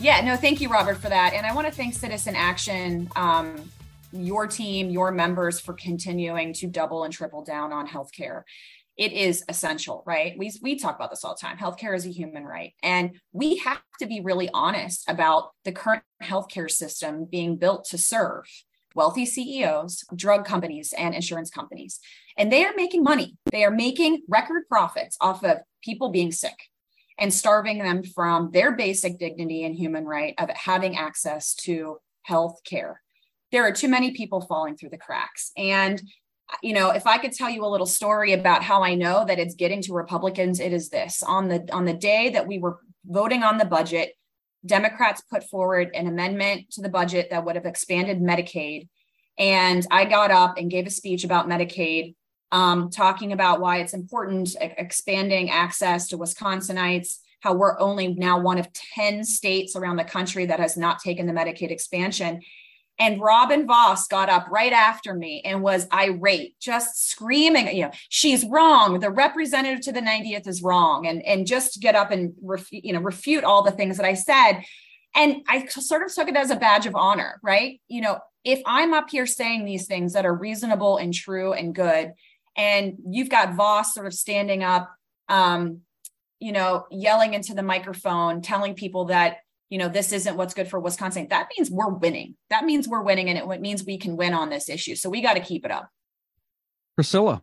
[0.00, 1.34] Yeah, no, thank you, Robert, for that.
[1.34, 3.70] And I want to thank Citizen Action, um,
[4.12, 8.42] your team, your members for continuing to double and triple down on healthcare.
[8.96, 10.36] It is essential, right?
[10.36, 11.56] We, we talk about this all the time.
[11.56, 12.74] Healthcare is a human right.
[12.82, 17.98] And we have to be really honest about the current healthcare system being built to
[17.98, 18.44] serve
[18.94, 22.00] wealthy CEOs, drug companies, and insurance companies.
[22.36, 23.36] And they are making money.
[23.50, 26.70] They are making record profits off of people being sick
[27.18, 32.60] and starving them from their basic dignity and human right of having access to health
[32.64, 33.00] care.
[33.50, 35.52] There are too many people falling through the cracks.
[35.56, 36.00] And,
[36.62, 39.38] you know, if I could tell you a little story about how I know that
[39.38, 41.22] it's getting to Republicans, it is this.
[41.22, 44.14] On the on the day that we were voting on the budget,
[44.64, 48.88] Democrats put forward an amendment to the budget that would have expanded Medicaid.
[49.38, 52.14] And I got up and gave a speech about Medicaid
[52.52, 58.58] um, talking about why it's important, expanding access to Wisconsinites, how we're only now one
[58.58, 62.40] of 10 states around the country that has not taken the Medicaid expansion.
[62.98, 67.90] And Robin Vos got up right after me and was irate, just screaming, you know,
[68.10, 69.00] she's wrong.
[69.00, 71.06] The representative to the 90th is wrong.
[71.06, 74.14] And, and just get up and, ref, you know, refute all the things that I
[74.14, 74.62] said.
[75.14, 77.80] And I sort of took it as a badge of honor, right?
[77.88, 81.74] You know, if I'm up here saying these things that are reasonable and true and
[81.74, 82.12] good,
[82.56, 84.90] and you've got Vos sort of standing up,
[85.28, 85.80] um,
[86.40, 89.38] you know, yelling into the microphone, telling people that
[89.72, 91.28] you know this isn't what's good for Wisconsin.
[91.30, 92.36] That means we're winning.
[92.50, 94.94] That means we're winning, and it means we can win on this issue.
[94.96, 95.88] So we got to keep it up.
[96.94, 97.42] Priscilla,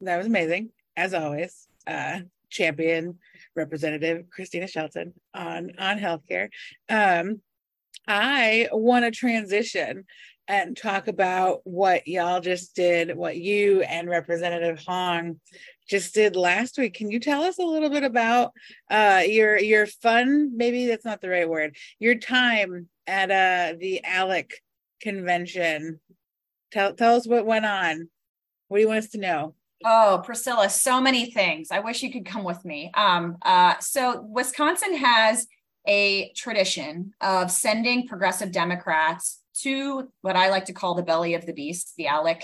[0.00, 1.68] that was amazing as always.
[1.86, 3.18] Uh, champion
[3.54, 6.48] representative Kristina Shelton on on healthcare.
[6.88, 7.40] Um,
[8.08, 10.06] I want to transition
[10.48, 15.40] and talk about what y'all just did, what you and Representative Hong
[15.88, 16.94] just did last week.
[16.94, 18.52] Can you tell us a little bit about
[18.90, 20.56] uh, your your fun?
[20.56, 21.76] Maybe that's not the right word.
[21.98, 24.52] Your time at uh, the ALEC
[25.00, 26.00] convention.
[26.72, 28.08] Tell tell us what went on.
[28.68, 29.54] What do you want us to know?
[29.84, 31.68] Oh, Priscilla, so many things.
[31.70, 32.90] I wish you could come with me.
[32.94, 35.46] Um, uh, so Wisconsin has
[35.86, 41.44] a tradition of sending progressive Democrats to what I like to call the belly of
[41.44, 42.42] the beast, the ALEC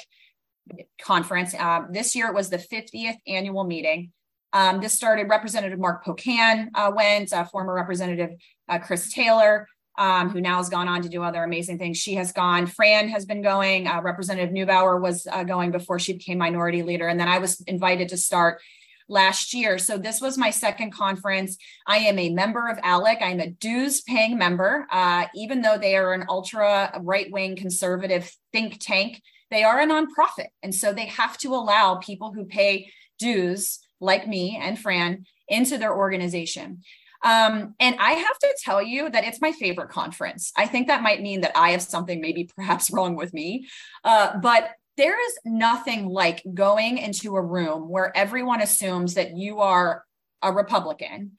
[1.01, 1.55] conference.
[1.55, 4.13] Um, this year it was the 50th annual meeting.
[4.53, 8.31] Um, this started, Representative Mark Pocan uh, went, uh, former Representative
[8.69, 11.99] uh, Chris Taylor, um, who now has gone on to do other amazing things.
[11.99, 12.67] She has gone.
[12.67, 13.87] Fran has been going.
[13.87, 17.07] Uh, Representative Neubauer was uh, going before she became minority leader.
[17.07, 18.61] And then I was invited to start
[19.09, 19.77] last year.
[19.77, 21.59] So this was my second conference.
[21.87, 23.21] I am a member of ALEC.
[23.21, 24.87] I'm a dues paying member.
[24.91, 29.87] Uh, even though they are an ultra right wing conservative think tank, they are a
[29.87, 30.49] nonprofit.
[30.63, 35.79] And so they have to allow people who pay dues, like me and Fran, into
[35.79, 36.83] their organization.
[37.23, 40.53] Um, and I have to tell you that it's my favorite conference.
[40.57, 43.69] I think that might mean that I have something maybe perhaps wrong with me.
[44.05, 49.61] Uh, but there is nothing like going into a room where everyone assumes that you
[49.61, 50.05] are
[50.43, 51.33] a Republican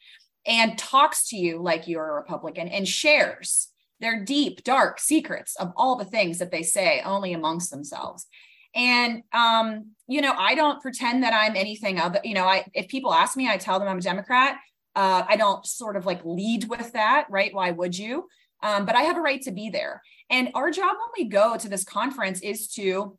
[0.45, 3.70] and talks to you like you're a Republican and shares
[4.01, 8.27] their deep, dark secrets of all the things that they say only amongst themselves.
[8.73, 12.19] And um, you know, I don't pretend that I'm anything other.
[12.23, 14.57] You know, I if people ask me, I tell them I'm a Democrat.
[14.95, 17.53] Uh, I don't sort of like lead with that, right?
[17.53, 18.27] Why would you?
[18.63, 20.01] Um, but I have a right to be there.
[20.29, 23.17] And our job when we go to this conference is to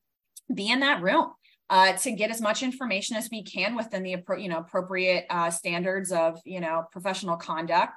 [0.55, 1.33] be in that room
[1.73, 5.51] uh, to get as much information as we can within the you know appropriate uh,
[5.51, 7.93] standards of you know professional conduct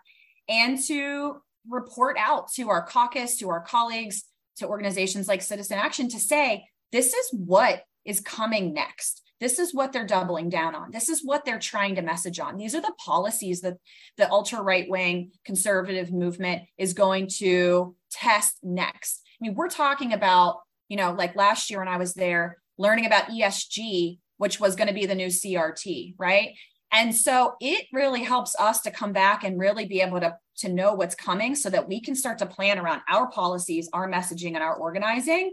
[0.48, 4.24] and to report out to our caucus, to our colleagues,
[4.58, 9.22] to organizations like Citizen Action to say, this is what is coming next.
[9.42, 10.92] This is what they're doubling down on.
[10.92, 12.56] This is what they're trying to message on.
[12.56, 13.78] These are the policies that
[14.18, 19.22] the ultra right wing conservative movement is going to test next.
[19.26, 23.06] I mean, we're talking about, you know, like last year when I was there, learning
[23.06, 26.54] about ESG, which was going to be the new CRT, right?
[26.96, 30.70] And so it really helps us to come back and really be able to, to
[30.70, 34.54] know what's coming so that we can start to plan around our policies, our messaging,
[34.54, 35.52] and our organizing.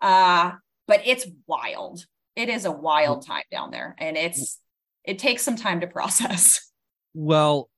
[0.00, 0.52] Uh,
[0.86, 2.04] but it's wild.
[2.36, 3.96] It is a wild time down there.
[3.98, 4.60] And it's
[5.02, 6.70] it takes some time to process.
[7.12, 7.68] Well,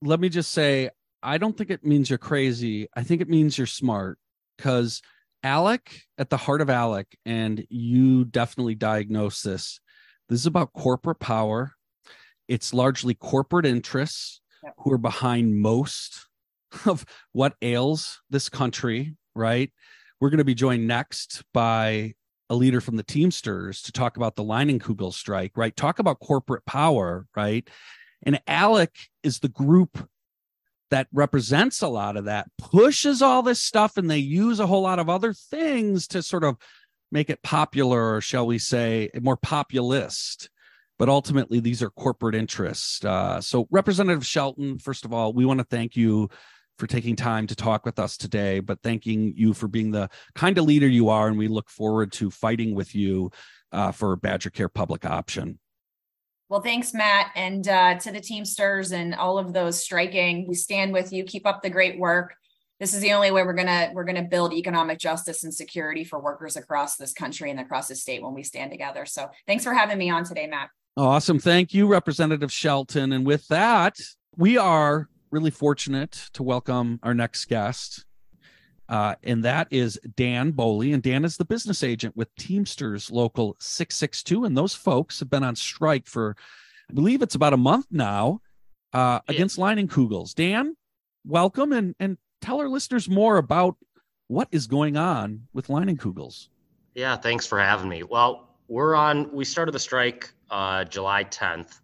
[0.00, 0.90] let me just say,
[1.22, 2.88] I don't think it means you're crazy.
[2.96, 4.18] I think it means you're smart
[4.56, 5.02] because
[5.44, 5.80] ALEC,
[6.18, 9.80] at the heart of ALEC, and you definitely diagnose this.
[10.28, 11.72] This is about corporate power.
[12.48, 14.74] It's largely corporate interests yep.
[14.78, 16.26] who are behind most
[16.86, 19.70] of what ails this country, right?
[20.20, 22.14] We're going to be joined next by
[22.48, 25.74] a leader from the Teamsters to talk about the Leinenkugel strike, right?
[25.74, 27.68] Talk about corporate power, right?
[28.24, 28.90] And ALEC
[29.22, 30.08] is the group
[30.90, 34.82] that represents a lot of that, pushes all this stuff, and they use a whole
[34.82, 36.56] lot of other things to sort of
[37.10, 40.50] make it popular, or shall we say, more populist.
[41.02, 43.04] But ultimately, these are corporate interests.
[43.04, 46.30] Uh, so, Representative Shelton, first of all, we want to thank you
[46.78, 50.56] for taking time to talk with us today, but thanking you for being the kind
[50.58, 51.26] of leader you are.
[51.26, 53.32] And we look forward to fighting with you
[53.72, 55.58] uh, for Badger Care public option.
[56.48, 60.46] Well, thanks, Matt, and uh, to the Teamsters and all of those striking.
[60.46, 61.24] We stand with you.
[61.24, 62.32] Keep up the great work.
[62.78, 66.20] This is the only way we're gonna we're gonna build economic justice and security for
[66.20, 69.04] workers across this country and across the state when we stand together.
[69.04, 70.68] So, thanks for having me on today, Matt.
[70.96, 73.12] Awesome, thank you, Representative Shelton.
[73.12, 73.96] And with that,
[74.36, 78.04] we are really fortunate to welcome our next guest.
[78.90, 80.92] Uh, and that is Dan Boley.
[80.92, 84.44] And Dan is the business agent with Teamsters Local 662.
[84.44, 86.36] And those folks have been on strike for,
[86.90, 88.40] I believe it's about a month now,
[88.92, 89.34] uh, yeah.
[89.34, 90.34] against Leinenkugels.
[90.34, 90.76] Dan,
[91.24, 93.76] welcome and, and tell our listeners more about
[94.28, 96.48] what is going on with Lining Leinenkugels.
[96.94, 98.02] Yeah, thanks for having me.
[98.02, 101.80] Well, we're on, we started the strike uh, July 10th.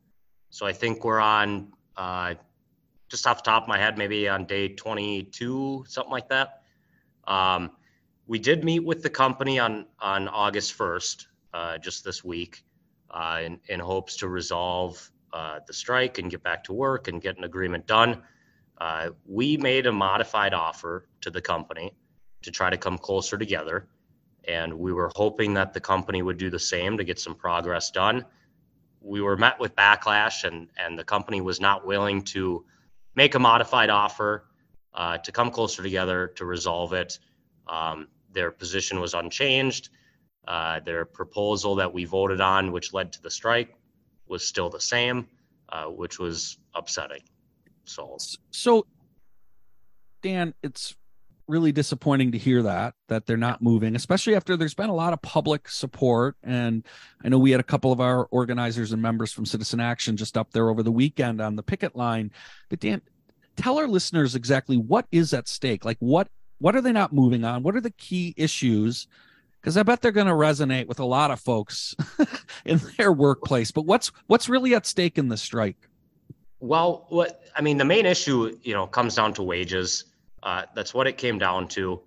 [0.48, 2.32] So I think we're on uh,
[3.10, 6.62] just off the top of my head, maybe on day 22, something like that.
[7.26, 7.72] Um,
[8.26, 12.64] we did meet with the company on on August 1st, uh, just this week,
[13.10, 17.20] uh, in, in hopes to resolve uh, the strike and get back to work and
[17.20, 18.22] get an agreement done.
[18.80, 21.92] Uh, we made a modified offer to the company
[22.40, 23.88] to try to come closer together,
[24.48, 27.90] and we were hoping that the company would do the same to get some progress
[27.90, 28.24] done.
[29.00, 32.64] We were met with backlash, and and the company was not willing to
[33.14, 34.46] make a modified offer
[34.94, 37.18] uh, to come closer together to resolve it.
[37.66, 39.90] Um, their position was unchanged.
[40.46, 43.74] Uh, their proposal that we voted on, which led to the strike,
[44.26, 45.28] was still the same,
[45.68, 47.22] uh, which was upsetting.
[47.84, 48.16] So,
[48.50, 48.86] so
[50.22, 50.96] Dan, it's
[51.48, 55.12] really disappointing to hear that that they're not moving especially after there's been a lot
[55.12, 56.36] of public support.
[56.42, 56.84] And
[57.24, 60.36] i know we had a couple of our organizers and members from citizen action just
[60.36, 62.30] up there over the weekend on the picket line.
[62.68, 63.02] But dan
[63.56, 65.84] tell our listeners exactly what is at stake.
[65.84, 67.62] Like what what are they not moving on?
[67.62, 69.06] What are the key issues?
[69.60, 71.94] Because i bet they're going to resonate with a lot of folks
[72.64, 73.70] in their workplace.
[73.70, 75.88] But what's what's really at stake in the strike?
[76.60, 80.04] Well what i mean the main issue you know comes down to wages
[80.42, 82.00] uh, that's what it came down to.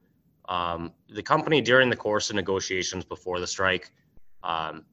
[0.48, 3.91] Um, the company during the course of negotiations before the strike,
[4.44, 4.86] um,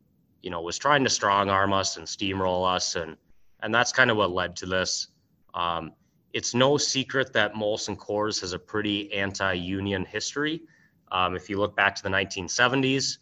[0.42, 3.16] you know, was trying to strong arm us and steamroll us, and
[3.61, 5.09] and that's kind of what led to this.
[5.55, 5.92] Um,
[6.33, 10.62] it's no secret that Molson Coors has a pretty anti-union history.
[11.11, 13.18] Um, if you look back to the 1970s,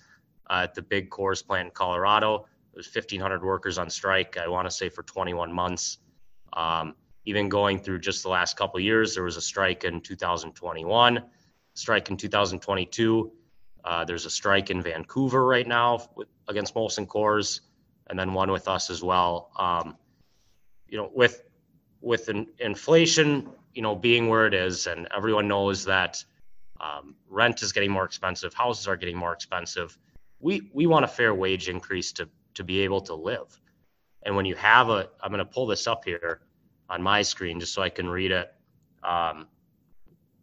[0.51, 4.37] uh, at the big Coors plant in Colorado, there was 1,500 workers on strike.
[4.37, 5.99] I want to say for 21 months.
[6.53, 6.95] Um,
[7.27, 9.15] even going through just the last couple years.
[9.15, 11.23] There was a strike in 2021,
[11.75, 13.33] strike in 2022.
[13.85, 17.61] Uh, there's a strike in Vancouver right now with, against Molson Coors,
[18.09, 19.51] and then one with us as well.
[19.59, 19.97] Um,
[20.89, 21.43] you know, with
[22.01, 26.25] with in, inflation, you know, being where it is, and everyone knows that
[26.81, 29.99] um, rent is getting more expensive, houses are getting more expensive.
[30.39, 33.61] We we want a fair wage increase to to be able to live.
[34.23, 36.41] And when you have a, I'm going to pull this up here
[36.89, 38.53] on my screen just so I can read it.
[39.03, 39.47] Um,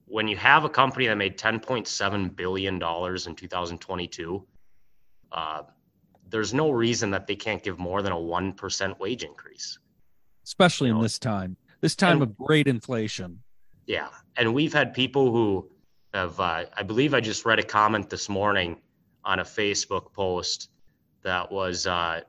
[0.06, 4.46] when you have a company that made 10.7 billion dollars in 2022,
[5.32, 5.64] uh,
[6.30, 9.80] there's no reason that they can't give more than a one percent wage increase.
[10.44, 11.00] Especially you know?
[11.00, 13.40] in this time, this time and, of great inflation.
[13.88, 15.70] Yeah, and we've had people who
[16.14, 16.40] have.
[16.40, 18.82] Uh, I believe I just read a comment this morning
[19.26, 20.70] on a Facebook post
[21.24, 22.22] that was uh,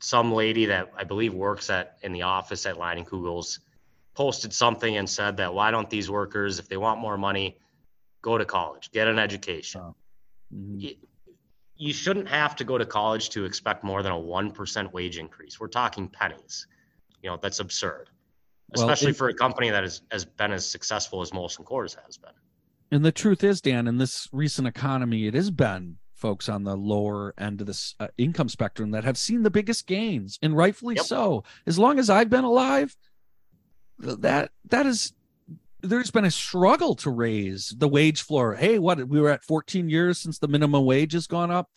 [0.00, 3.60] some lady that I believe works at in the office at Leinenkugels
[4.14, 7.56] posted something and said that why don't these workers, if they want more money,
[8.22, 9.80] go to college, get an education.
[9.80, 9.94] Oh.
[10.54, 10.78] Mm-hmm.
[10.78, 10.94] You,
[11.76, 15.60] you shouldn't have to go to college to expect more than a 1% wage increase.
[15.60, 16.66] We're talking pennies.
[17.22, 18.10] You know, that's absurd,
[18.74, 21.96] especially well, it, for a company that has, has been as successful as Molson Coors
[22.04, 22.32] has been.
[22.90, 26.76] And the truth is, Dan, in this recent economy, it has been folks on the
[26.76, 30.96] lower end of this uh, income spectrum that have seen the biggest gains, and rightfully
[30.96, 31.04] yep.
[31.04, 31.44] so.
[31.66, 32.96] As long as I've been alive,
[33.98, 35.12] that that is
[35.80, 38.54] there's been a struggle to raise the wage floor.
[38.54, 41.70] Hey, what we were at 14 years since the minimum wage has gone up.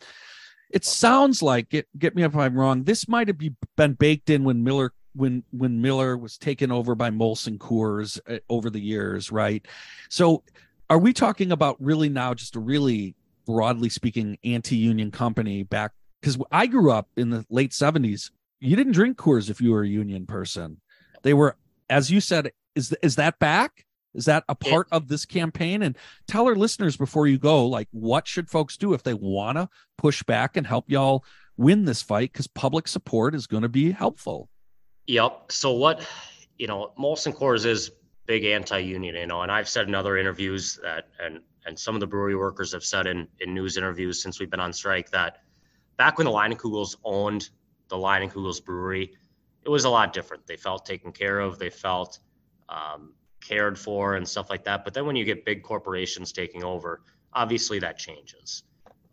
[0.70, 2.84] It sounds like get get me if I'm wrong.
[2.84, 3.38] This might have
[3.76, 8.38] been baked in when Miller when when Miller was taken over by Molson Coors uh,
[8.48, 9.66] over the years, right?
[10.08, 10.42] So,
[10.88, 13.14] are we talking about really now just a really
[13.46, 15.92] broadly speaking anti-union company back?
[16.20, 18.30] Because I grew up in the late 70s.
[18.60, 20.80] You didn't drink Coors if you were a union person.
[21.22, 21.56] They were,
[21.90, 23.84] as you said, is is that back?
[24.14, 25.82] Is that a part of this campaign?
[25.82, 25.96] And
[26.28, 29.68] tell our listeners before you go, like, what should folks do if they want to
[29.96, 31.24] push back and help y'all
[31.56, 32.32] win this fight?
[32.32, 34.48] Because public support is going to be helpful.
[35.06, 35.50] Yep.
[35.50, 36.06] So what,
[36.58, 37.90] you know, Molson Coors is
[38.26, 42.00] big anti-union, you know, and I've said in other interviews that, and and some of
[42.00, 45.42] the brewery workers have said in in news interviews since we've been on strike that
[45.96, 47.50] back when the Leinenkugels owned
[47.88, 49.12] the Leinenkugels brewery,
[49.64, 50.46] it was a lot different.
[50.46, 51.58] They felt taken care of.
[51.58, 52.18] They felt
[52.68, 54.84] um, cared for and stuff like that.
[54.84, 57.02] But then when you get big corporations taking over,
[57.32, 58.64] obviously that changes.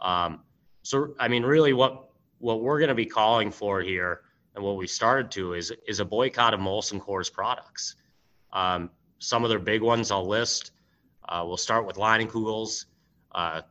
[0.02, 0.42] Um,
[0.82, 4.22] so I mean, really, what what we're going to be calling for here,
[4.56, 7.96] and what we started to is is a boycott of Molson Coors products.
[8.52, 8.90] Um,
[9.20, 10.72] some of their big ones I'll list.
[11.28, 12.86] Uh, we'll start with Leinenkugels,
[13.34, 13.62] uh,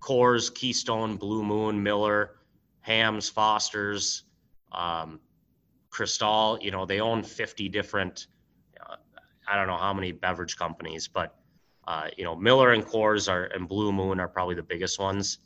[0.00, 2.36] Coors, Keystone, Blue Moon, Miller,
[2.80, 4.24] Hamm's, Foster's,
[4.72, 5.18] um,
[5.90, 6.58] Cristal.
[6.60, 8.26] You know, they own 50 different
[9.46, 11.34] I don't know how many beverage companies, but
[11.86, 15.38] uh, you know, Miller and Coors are and Blue Moon are probably the biggest ones.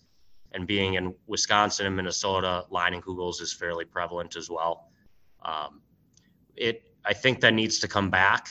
[0.53, 4.89] And being in Wisconsin and Minnesota, Leinenkugels is fairly prevalent as well.
[5.43, 5.81] Um,
[6.57, 8.49] it, I think that needs to come back.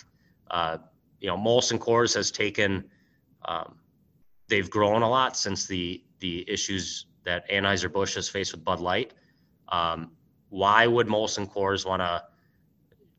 [0.50, 0.78] Uh,
[1.20, 2.86] you know, Molson Coors has taken,
[3.46, 3.76] um,
[4.48, 8.80] they've grown a lot since the the issues that Anheuser Busch has faced with Bud
[8.80, 9.14] Light.
[9.70, 10.12] Um,
[10.50, 12.24] why would Molson Coors want to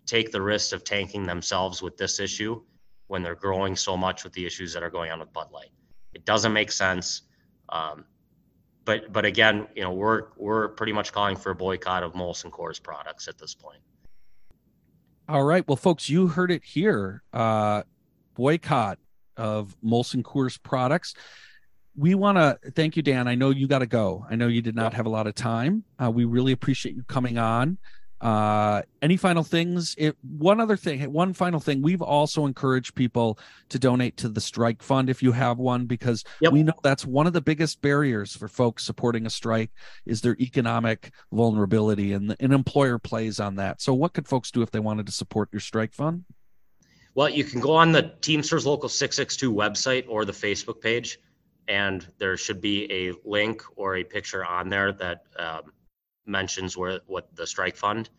[0.06, 2.60] take the risk of tanking themselves with this issue
[3.06, 5.70] when they're growing so much with the issues that are going on with Bud Light.
[6.14, 7.22] It doesn't make sense.
[7.68, 8.04] Um,
[8.84, 12.50] but but again, you know, we're we're pretty much calling for a boycott of Molson
[12.50, 13.80] Coors products at this point.
[15.28, 17.22] All right, well, folks, you heard it here.
[17.32, 17.82] Uh,
[18.40, 18.98] boycott
[19.36, 21.14] of Molson Coors products.
[21.94, 23.28] We want to thank you, Dan.
[23.28, 24.24] I know you got to go.
[24.30, 25.84] I know you did not have a lot of time.
[26.02, 27.76] Uh, we really appreciate you coming on.
[28.18, 29.94] Uh, any final things?
[29.98, 31.82] It, one other thing, one final thing.
[31.82, 33.38] We've also encouraged people
[33.68, 36.52] to donate to the strike fund if you have one, because yep.
[36.52, 39.70] we know that's one of the biggest barriers for folks supporting a strike
[40.06, 43.82] is their economic vulnerability, and an employer plays on that.
[43.82, 46.24] So, what could folks do if they wanted to support your strike fund?
[47.14, 51.18] Well, you can go on the Teamsters Local 662 website or the Facebook page,
[51.66, 55.72] and there should be a link or a picture on there that um,
[56.24, 58.10] mentions where what the strike fund.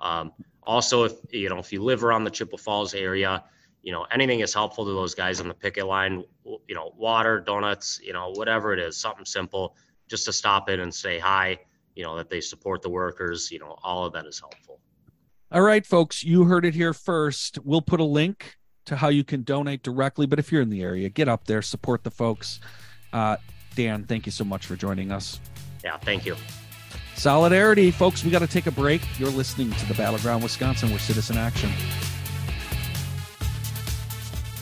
[0.00, 0.32] Um,
[0.62, 3.42] also, if you know if you live around the Chippewa Falls area,
[3.82, 6.22] you know anything is helpful to those guys on the picket line.
[6.44, 9.76] You know, water, donuts, you know, whatever it is, something simple,
[10.08, 11.58] just to stop in and say hi.
[11.96, 13.50] You know that they support the workers.
[13.50, 14.78] You know, all of that is helpful.
[15.50, 17.58] All right, folks, you heard it here first.
[17.64, 20.26] We'll put a link to how you can donate directly.
[20.26, 22.60] But if you're in the area, get up there, support the folks.
[23.14, 23.36] Uh,
[23.74, 25.40] Dan, thank you so much for joining us.
[25.82, 26.36] Yeah, thank you.
[27.14, 28.22] Solidarity, folks.
[28.22, 29.00] We got to take a break.
[29.18, 31.70] You're listening to the Battleground Wisconsin, where citizen action.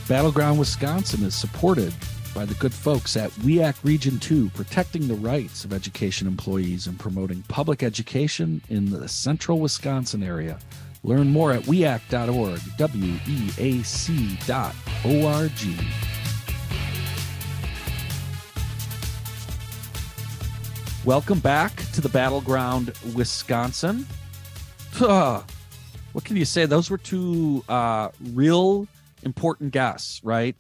[0.09, 1.93] Battleground Wisconsin is supported
[2.37, 6.99] by the good folks at WEAC Region 2, protecting the rights of education employees and
[6.99, 10.59] promoting public education in the central Wisconsin area.
[11.03, 14.74] Learn more at weac.org, W E A C dot
[15.07, 15.78] O R G.
[21.07, 24.07] Welcome back to the battleground, Wisconsin.
[25.01, 25.41] Uh,
[26.12, 26.66] what can you say?
[26.66, 28.87] Those were two uh, real
[29.22, 30.55] important guests, right?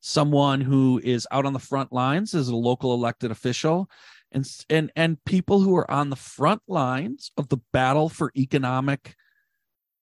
[0.00, 3.90] Someone who is out on the front lines as a local elected official,
[4.32, 9.14] and and and people who are on the front lines of the battle for economic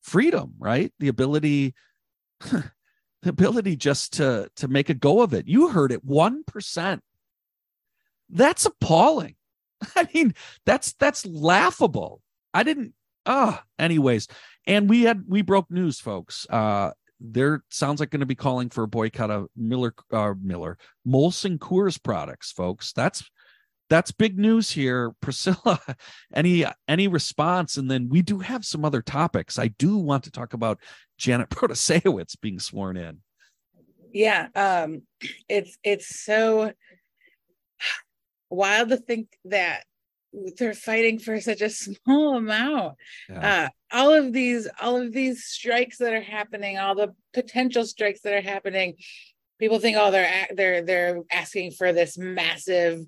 [0.02, 0.92] freedom, right?
[0.98, 1.74] The ability
[2.40, 2.70] the
[3.26, 5.48] ability just to to make a go of it.
[5.48, 7.00] You heard it, 1%.
[8.30, 9.36] That's appalling.
[9.96, 10.34] I mean,
[10.66, 12.20] that's that's laughable.
[12.52, 12.94] I didn't
[13.26, 14.28] uh anyways.
[14.66, 16.46] And we had we broke news, folks.
[16.48, 20.78] Uh there sounds like going to be calling for a boycott of Miller uh Miller
[21.06, 22.92] Molson Coors products, folks.
[22.92, 23.28] That's
[23.90, 25.80] that's big news here priscilla.
[26.34, 27.76] Any any response?
[27.76, 29.58] And then we do have some other topics.
[29.58, 30.80] I do want to talk about
[31.16, 33.18] janet Protasiewicz being sworn in.
[34.12, 35.02] Yeah um
[35.48, 36.72] it's it's so
[38.50, 39.84] wild to think that
[40.56, 42.96] they're fighting for such a small amount
[43.28, 43.64] yeah.
[43.64, 48.20] uh all of these all of these strikes that are happening all the potential strikes
[48.20, 48.94] that are happening
[49.58, 53.04] people think oh they're they're they're asking for this massive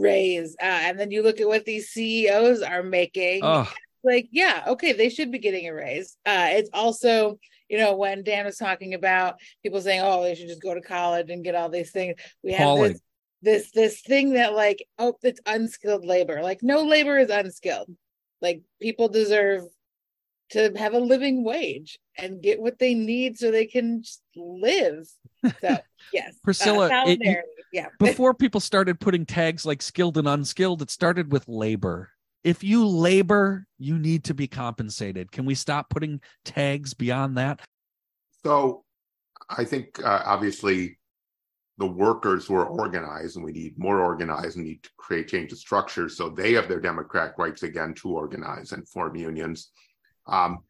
[0.00, 0.56] raise.
[0.60, 3.40] Uh, and then you look at what these CEOs are making.
[3.42, 3.70] Oh.
[4.02, 6.16] Like, yeah, okay, they should be getting a raise.
[6.26, 10.48] Uh, it's also, you know, when Dan was talking about people saying, "Oh, they should
[10.48, 13.00] just go to college and get all these things." We have this
[13.44, 16.42] this this thing that like, oh, it's unskilled labor.
[16.42, 17.94] Like, no labor is unskilled.
[18.40, 19.62] Like, people deserve
[20.50, 24.02] to have a living wage and get what they need so they can
[24.36, 25.08] live.
[25.60, 25.78] So,
[26.12, 27.88] yes, Priscilla, uh, it, yeah.
[27.98, 32.10] Before people started putting tags like skilled and unskilled, it started with labor.
[32.42, 35.32] If you labor, you need to be compensated.
[35.32, 37.60] Can we stop putting tags beyond that?
[38.44, 38.84] So
[39.48, 40.98] I think uh, obviously
[41.78, 45.58] the workers were organized and we need more organized and need to create change of
[45.58, 49.70] structure so they have their democratic rights again to organize and form unions.
[50.26, 50.60] Um,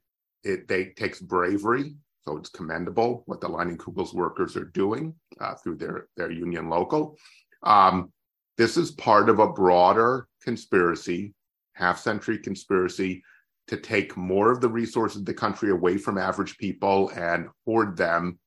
[0.42, 1.94] it they, takes bravery
[2.26, 7.18] so it's commendable what the Leinenkugel's workers are doing uh, through their, their union local.
[7.62, 8.12] Um,
[8.56, 11.34] this is part of a broader conspiracy,
[11.74, 13.22] half century conspiracy
[13.66, 17.96] to take more of the resources of the country away from average people and hoard
[17.96, 18.38] them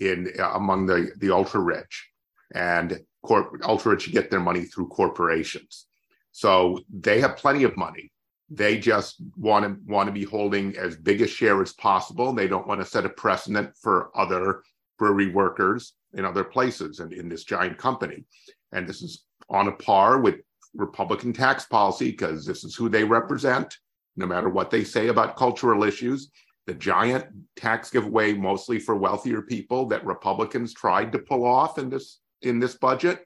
[0.00, 2.10] in uh, among the, the ultra rich.
[2.54, 5.86] And corp- ultra rich get their money through corporations.
[6.32, 8.10] So they have plenty of money
[8.50, 12.32] they just want to want to be holding as big a share as possible.
[12.32, 14.62] They don't want to set a precedent for other
[14.98, 18.24] brewery workers in other places and in this giant company.
[18.72, 20.36] And this is on a par with
[20.74, 23.76] Republican tax policy because this is who they represent,
[24.16, 26.30] no matter what they say about cultural issues.
[26.66, 31.90] The giant tax giveaway, mostly for wealthier people, that Republicans tried to pull off in
[31.90, 33.24] this in this budget.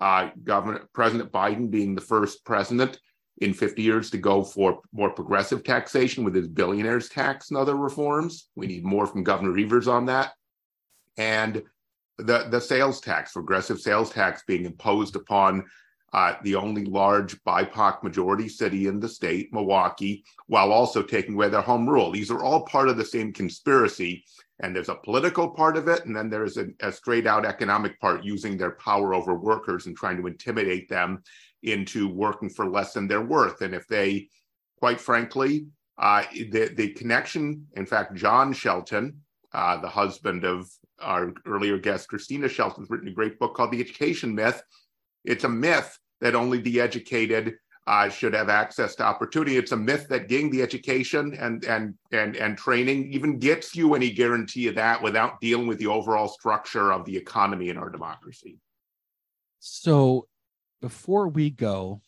[0.00, 2.98] Uh, Governor President Biden being the first president
[3.38, 7.76] in 50 years to go for more progressive taxation with his billionaires tax and other
[7.76, 8.48] reforms.
[8.56, 10.32] We need more from Governor Evers on that.
[11.18, 11.62] And
[12.18, 15.64] the, the sales tax, progressive sales tax being imposed upon
[16.12, 21.48] uh, the only large BIPOC majority city in the state, Milwaukee, while also taking away
[21.48, 22.10] their home rule.
[22.10, 24.24] These are all part of the same conspiracy.
[24.60, 28.00] And there's a political part of it, and then there's a, a straight out economic
[28.00, 31.22] part using their power over workers and trying to intimidate them
[31.62, 33.60] into working for less than they're worth.
[33.60, 34.28] And if they,
[34.78, 35.66] quite frankly,
[35.98, 39.20] uh, the, the connection, in fact, Jon Shelton,
[39.52, 43.72] uh, the husband of our earlier guest, Kristina Shelton, has written a great book called
[43.72, 44.62] The Education Myth.
[45.26, 47.56] It's a myth that only the educated
[47.86, 49.56] uh, should have access to opportunity.
[49.56, 53.94] It's a myth that getting the education and and and and training even gets you
[53.94, 57.90] any guarantee of that without dealing with the overall structure of the economy in our
[57.90, 58.58] democracy.
[59.60, 60.26] So
[60.80, 62.00] before we go,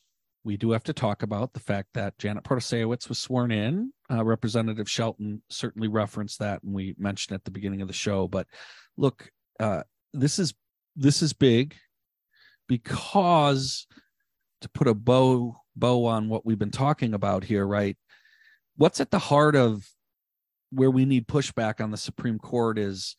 [0.43, 3.93] we do have to talk about the fact that Janet Protasiewicz was sworn in.
[4.11, 8.27] Uh, Representative Shelton certainly referenced that, and we mentioned at the beginning of the show.
[8.27, 8.49] But
[8.97, 10.55] look, uh, this is
[10.97, 11.77] this is big
[12.69, 13.87] because
[14.61, 17.97] to put a bow bow on what we've been talking about here, right?
[18.77, 19.89] What's at the heart of
[20.71, 23.17] where we need pushback on the Supreme Court is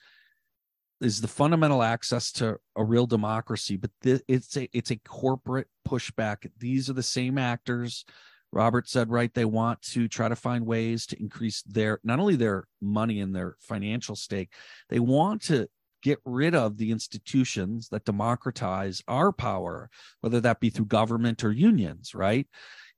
[1.01, 5.67] is the fundamental access to a real democracy but th- it's a it's a corporate
[5.87, 8.03] pushback these are the same actors
[8.51, 12.35] robert said right they want to try to find ways to increase their not only
[12.35, 14.51] their money and their financial stake
[14.89, 15.67] they want to
[16.01, 19.89] get rid of the institutions that democratize our power
[20.21, 22.47] whether that be through government or unions right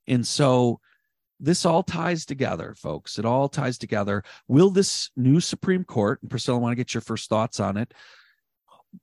[0.06, 0.80] and so
[1.42, 3.18] this all ties together, folks.
[3.18, 4.22] It all ties together.
[4.46, 7.76] Will this new Supreme Court, and Priscilla, I want to get your first thoughts on
[7.76, 7.92] it.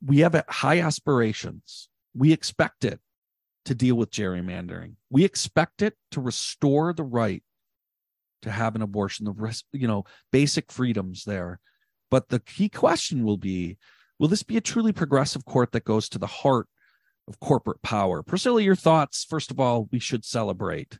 [0.04, 1.90] We have high aspirations.
[2.16, 3.02] We expect it
[3.66, 4.94] to deal with gerrymandering.
[5.10, 7.44] We expect it to restore the right
[8.44, 11.60] to have an abortion, the rest, you know, basic freedoms there.
[12.12, 13.78] But the key question will be
[14.18, 16.68] will this be a truly progressive court that goes to the heart
[17.28, 18.24] of corporate power?
[18.24, 19.24] Priscilla, your thoughts.
[19.24, 20.98] First of all, we should celebrate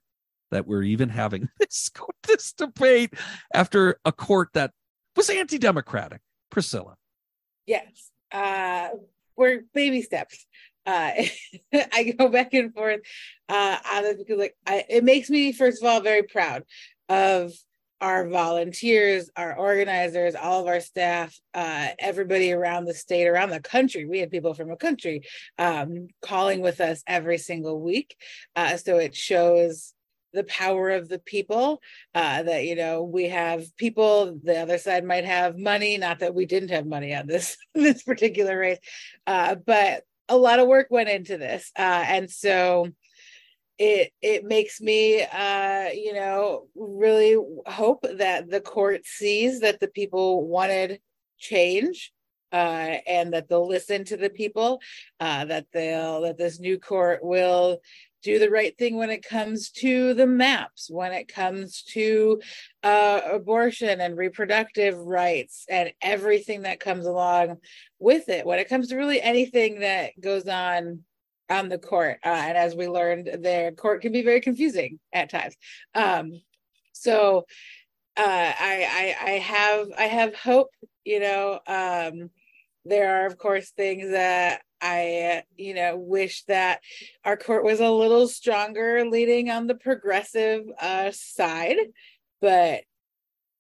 [0.52, 1.90] that we're even having this
[2.28, 3.14] this debate
[3.54, 4.72] after a court that
[5.16, 6.22] was anti-democratic.
[6.50, 6.96] Priscilla.
[7.68, 8.90] yes, uh,
[9.36, 10.46] we're baby steps.
[10.86, 11.12] Uh,
[11.74, 13.02] I go back and forth
[13.48, 16.64] uh, on this because, like, I, it makes me first of all very proud
[17.08, 17.54] of
[18.02, 23.60] our volunteers, our organizers, all of our staff, uh, everybody around the state, around the
[23.60, 24.06] country.
[24.06, 25.24] We had people from a country
[25.58, 28.16] um, calling with us every single week.
[28.56, 29.94] Uh, so it shows
[30.34, 31.82] the power of the people
[32.14, 36.36] uh, that you know we have people the other side might have money not that
[36.36, 38.78] we didn't have money on this this particular race
[39.26, 42.88] uh, but a lot of work went into this uh, and so
[43.80, 49.88] it it makes me uh you know really hope that the court sees that the
[49.88, 51.00] people wanted
[51.40, 52.12] change
[52.52, 54.82] uh and that they'll listen to the people
[55.22, 57.80] uh that they'll that this new court will
[58.22, 62.42] do the right thing when it comes to the maps when it comes to
[62.84, 67.58] uh abortion and reproductive rights and everything that comes along
[68.00, 68.46] with it.
[68.46, 71.04] When it comes to really anything that goes on
[71.50, 72.20] on the court.
[72.24, 75.56] Uh, and as we learned, their court can be very confusing at times.
[75.96, 76.42] Um,
[76.94, 77.46] so
[78.18, 78.24] uh,
[78.60, 80.70] I, I, I have I have hope.
[81.06, 82.30] You know, um,
[82.86, 86.82] there are of course things that I you know wish that
[87.26, 91.78] our court was a little stronger, leading on the progressive uh, side,
[92.42, 92.82] but.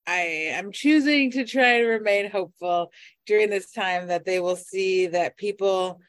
[0.07, 2.91] I am choosing to try to remain hopeful
[3.27, 6.01] during this time that they will see that people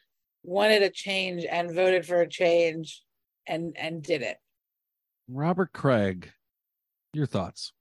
[0.43, 3.03] wanted a change and voted for a change
[3.47, 4.39] and and did it.
[5.29, 6.31] Robert Kraig,
[7.13, 7.73] your thoughts?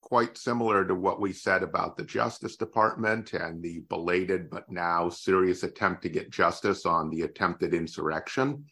[0.00, 5.08] Quite similar to what we said about the Justice Department and the belated but now
[5.08, 8.64] serious attempt to get justice on the attempted insurrection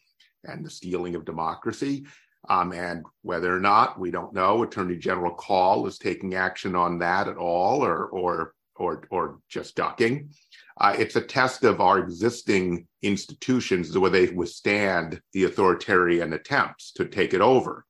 [0.45, 2.05] and the stealing of democracy.
[2.49, 6.97] Um, and whether or not we don't know, Attorney General Kaul is taking action on
[6.99, 10.29] that at all, or or or or just ducking.
[10.79, 17.05] Uh, it's a test of our existing institutions where they withstand the authoritarian attempts to
[17.05, 17.85] take it over.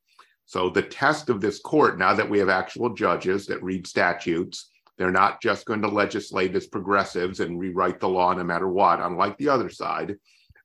[0.46, 4.70] So the test of this court, now that we have actual judges that read statutes,
[4.98, 9.02] they're not just going to legislate as progressives and rewrite the law no matter what,
[9.02, 10.16] unlike the other side,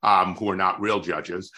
[0.04, 1.50] um, who are not real judges.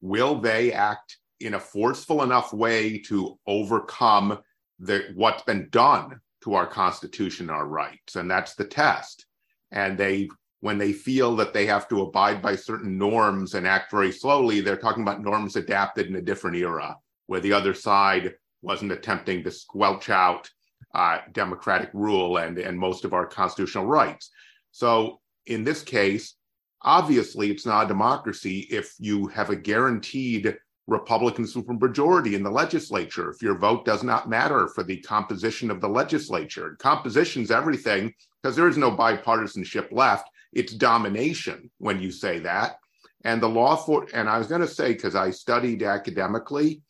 [0.00, 4.38] Will they act in a forceful enough way to overcome
[4.78, 8.14] the, what's been done to our Constitution, our rights?
[8.14, 9.26] And that's the test
[9.74, 10.28] and they
[10.60, 14.62] when they feel that they have to abide by certain norms and act very slowly,
[14.62, 16.96] they're talking about norms adapted in a different era
[17.26, 20.48] where the other side wasn't attempting to squelch out
[20.94, 24.30] uh, democratic rule and, and most of our constitutional rights.
[24.70, 26.36] So in this case,
[26.80, 30.56] obviously it's not a democracy if you have a guaranteed
[30.86, 35.82] Republican supermajority in the legislature, if your vote does not matter for the composition of
[35.82, 36.76] the legislature.
[36.78, 38.14] Composition's everything
[38.44, 40.28] because there is no bipartisanship left.
[40.52, 42.76] It's domination when you say that.
[43.24, 46.82] And the law for, and I was going to say, because I studied academically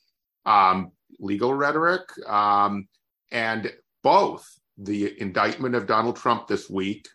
[0.46, 0.90] um,
[1.20, 2.88] legal rhetoric, um,
[3.30, 4.44] and both
[4.78, 7.06] the indictment of Donald Trump this week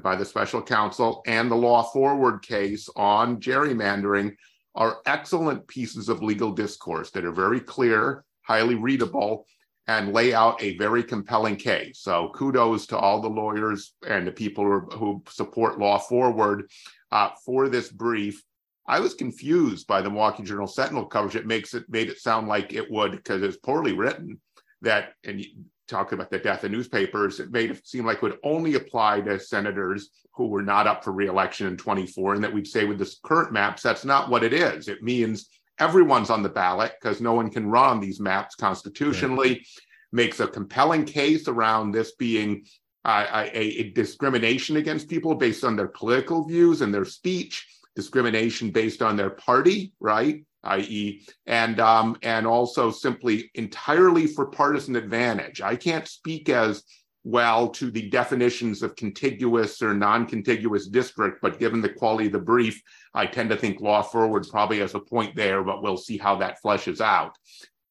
[0.00, 4.36] by the special counsel and the law forward case on gerrymandering
[4.76, 9.44] are excellent pieces of legal discourse that are very clear, highly readable,
[9.88, 12.00] and lay out a very compelling case.
[12.00, 16.70] So kudos to all the lawyers and the people who, who support Law Forward
[17.10, 18.42] uh, for this brief.
[18.86, 21.36] I was confused by the Milwaukee Journal Sentinel coverage.
[21.36, 24.40] It makes it made it sound like it would because it's poorly written.
[24.82, 25.44] That and
[25.86, 29.20] talking about the death of newspapers, it made it seem like it would only apply
[29.20, 32.98] to senators who were not up for reelection in 24, and that we'd say with
[32.98, 34.88] this current maps, that's not what it is.
[34.88, 35.48] It means
[35.82, 39.66] everyone's on the ballot because no one can run on these maps constitutionally.
[40.12, 42.64] Makes a compelling case around this being
[43.04, 47.66] uh, a, a, discrimination against people based on their political views and their speech,
[47.96, 50.44] discrimination based on their party, right?
[50.64, 55.60] i.e., and um, and also simply entirely for partisan advantage.
[55.60, 56.84] I can't speak as
[57.24, 62.38] well to the definitions of contiguous or non-contiguous district, but given the quality of the
[62.38, 62.82] brief,
[63.14, 66.36] I tend to think law forward probably has a point there, but we'll see how
[66.36, 67.36] that fleshes out.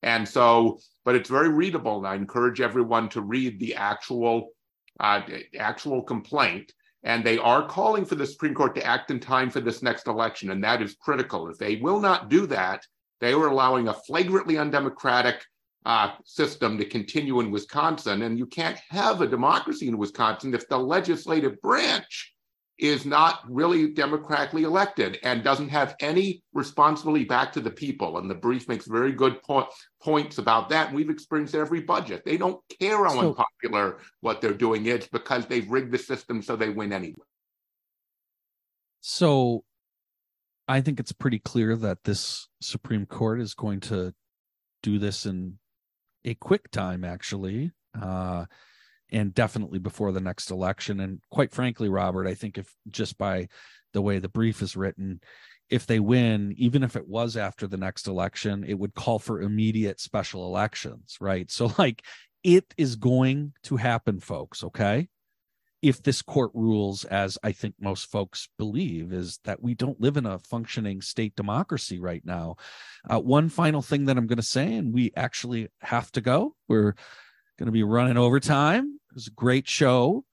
[0.03, 4.49] And so, but it's very readable, and I encourage everyone to read the actual
[4.99, 5.21] uh,
[5.57, 6.73] actual complaint.
[7.03, 10.07] And they are calling for the Supreme Court to act in time for this next
[10.07, 11.49] election, and that is critical.
[11.49, 12.85] If they will not do that,
[13.21, 15.43] they are allowing a flagrantly undemocratic
[15.85, 18.23] uh, system to continue in Wisconsin.
[18.23, 22.33] And you can't have a democracy in Wisconsin if the legislative branch
[22.77, 28.17] is not really democratically elected and doesn't have any responsibility back to the people.
[28.17, 29.67] And the brief makes very good point,
[30.01, 30.87] points about that.
[30.87, 32.23] And we've experienced every budget.
[32.25, 36.41] They don't care how so, unpopular what they're doing is because they've rigged the system
[36.41, 37.23] so they win anyway.
[39.01, 39.63] So
[40.67, 44.13] I think it's pretty clear that this Supreme Court is going to
[44.81, 45.59] do this in
[46.25, 47.71] a quick time, actually.
[47.99, 48.45] Uh,
[49.11, 51.01] and definitely before the next election.
[51.01, 53.49] And quite frankly, Robert, I think if just by
[53.93, 55.19] the way the brief is written,
[55.69, 59.41] if they win, even if it was after the next election, it would call for
[59.41, 61.49] immediate special elections, right?
[61.49, 62.03] So, like,
[62.43, 65.07] it is going to happen, folks, okay?
[65.81, 70.15] If this court rules, as I think most folks believe, is that we don't live
[70.15, 72.57] in a functioning state democracy right now.
[73.09, 76.55] Uh, one final thing that I'm going to say, and we actually have to go.
[76.67, 76.93] We're
[77.57, 78.99] going to be running overtime.
[79.11, 80.23] It was a great show.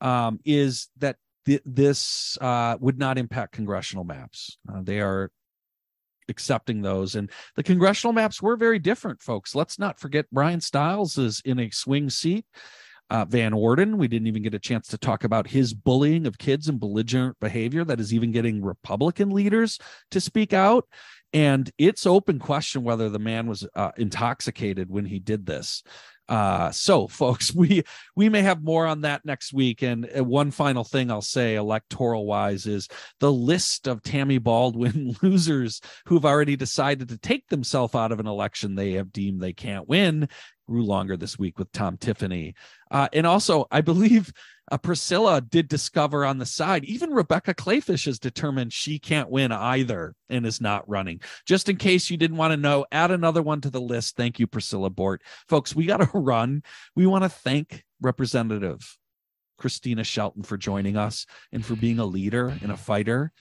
[0.00, 4.58] Um, is that th- this uh, would not impact congressional maps?
[4.72, 5.30] Uh, they are
[6.28, 9.54] accepting those, and the congressional maps were very different, folks.
[9.54, 12.46] Let's not forget Bryan Steil is in a swing seat.
[13.10, 16.38] Uh, Van Orden, we didn't even get a chance to talk about his bullying of
[16.38, 19.78] kids and belligerent behavior that is even getting Republican leaders
[20.10, 20.88] to speak out.
[21.32, 25.82] And it's open question whether the man was uh, intoxicated when he did this.
[26.28, 27.82] Uh, so, folks, we
[28.16, 29.82] we may have more on that next week.
[29.82, 32.88] And uh, one final thing I'll say, electoral wise, is
[33.20, 38.26] the list of Tammy Baldwin losers who've already decided to take themselves out of an
[38.26, 40.28] election they have deemed they can't win
[40.66, 42.54] grew longer this week with Tom Tiffany.
[42.90, 44.32] Uh, and also, I believe
[44.70, 49.52] uh, Priscilla did discover on the side, even Rebecca Kleefisch has determined she can't win
[49.52, 51.20] either and is not running.
[51.46, 54.16] Just in case you didn't want to know, add another one to the list.
[54.16, 55.22] Thank you, Priscilla Bort.
[55.48, 56.62] Folks, we got to run.
[56.96, 58.96] We want to thank Representative
[59.60, 63.32] Kristina Shelton for joining us and for being a leader and a fighter.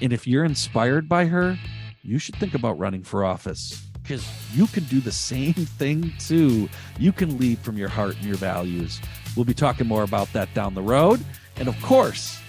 [0.00, 1.58] And if you're inspired by her,
[2.02, 6.68] you should think about running for office because you can do the same thing too.
[6.98, 9.00] You can lead from your heart and your values.
[9.36, 11.20] We'll be talking more about that down the road.
[11.56, 12.40] And of course,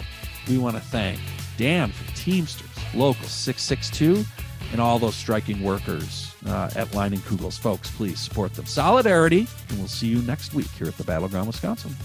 [0.48, 1.20] we want to thank
[1.58, 4.26] Dan from Teamsters, Local 662,
[4.72, 7.60] and all those striking workers uh, at Leinenkugels.
[7.60, 8.66] Folks, please support them.
[8.66, 11.96] Solidarity, and we'll see you next week here at the Battleground, Wisconsin.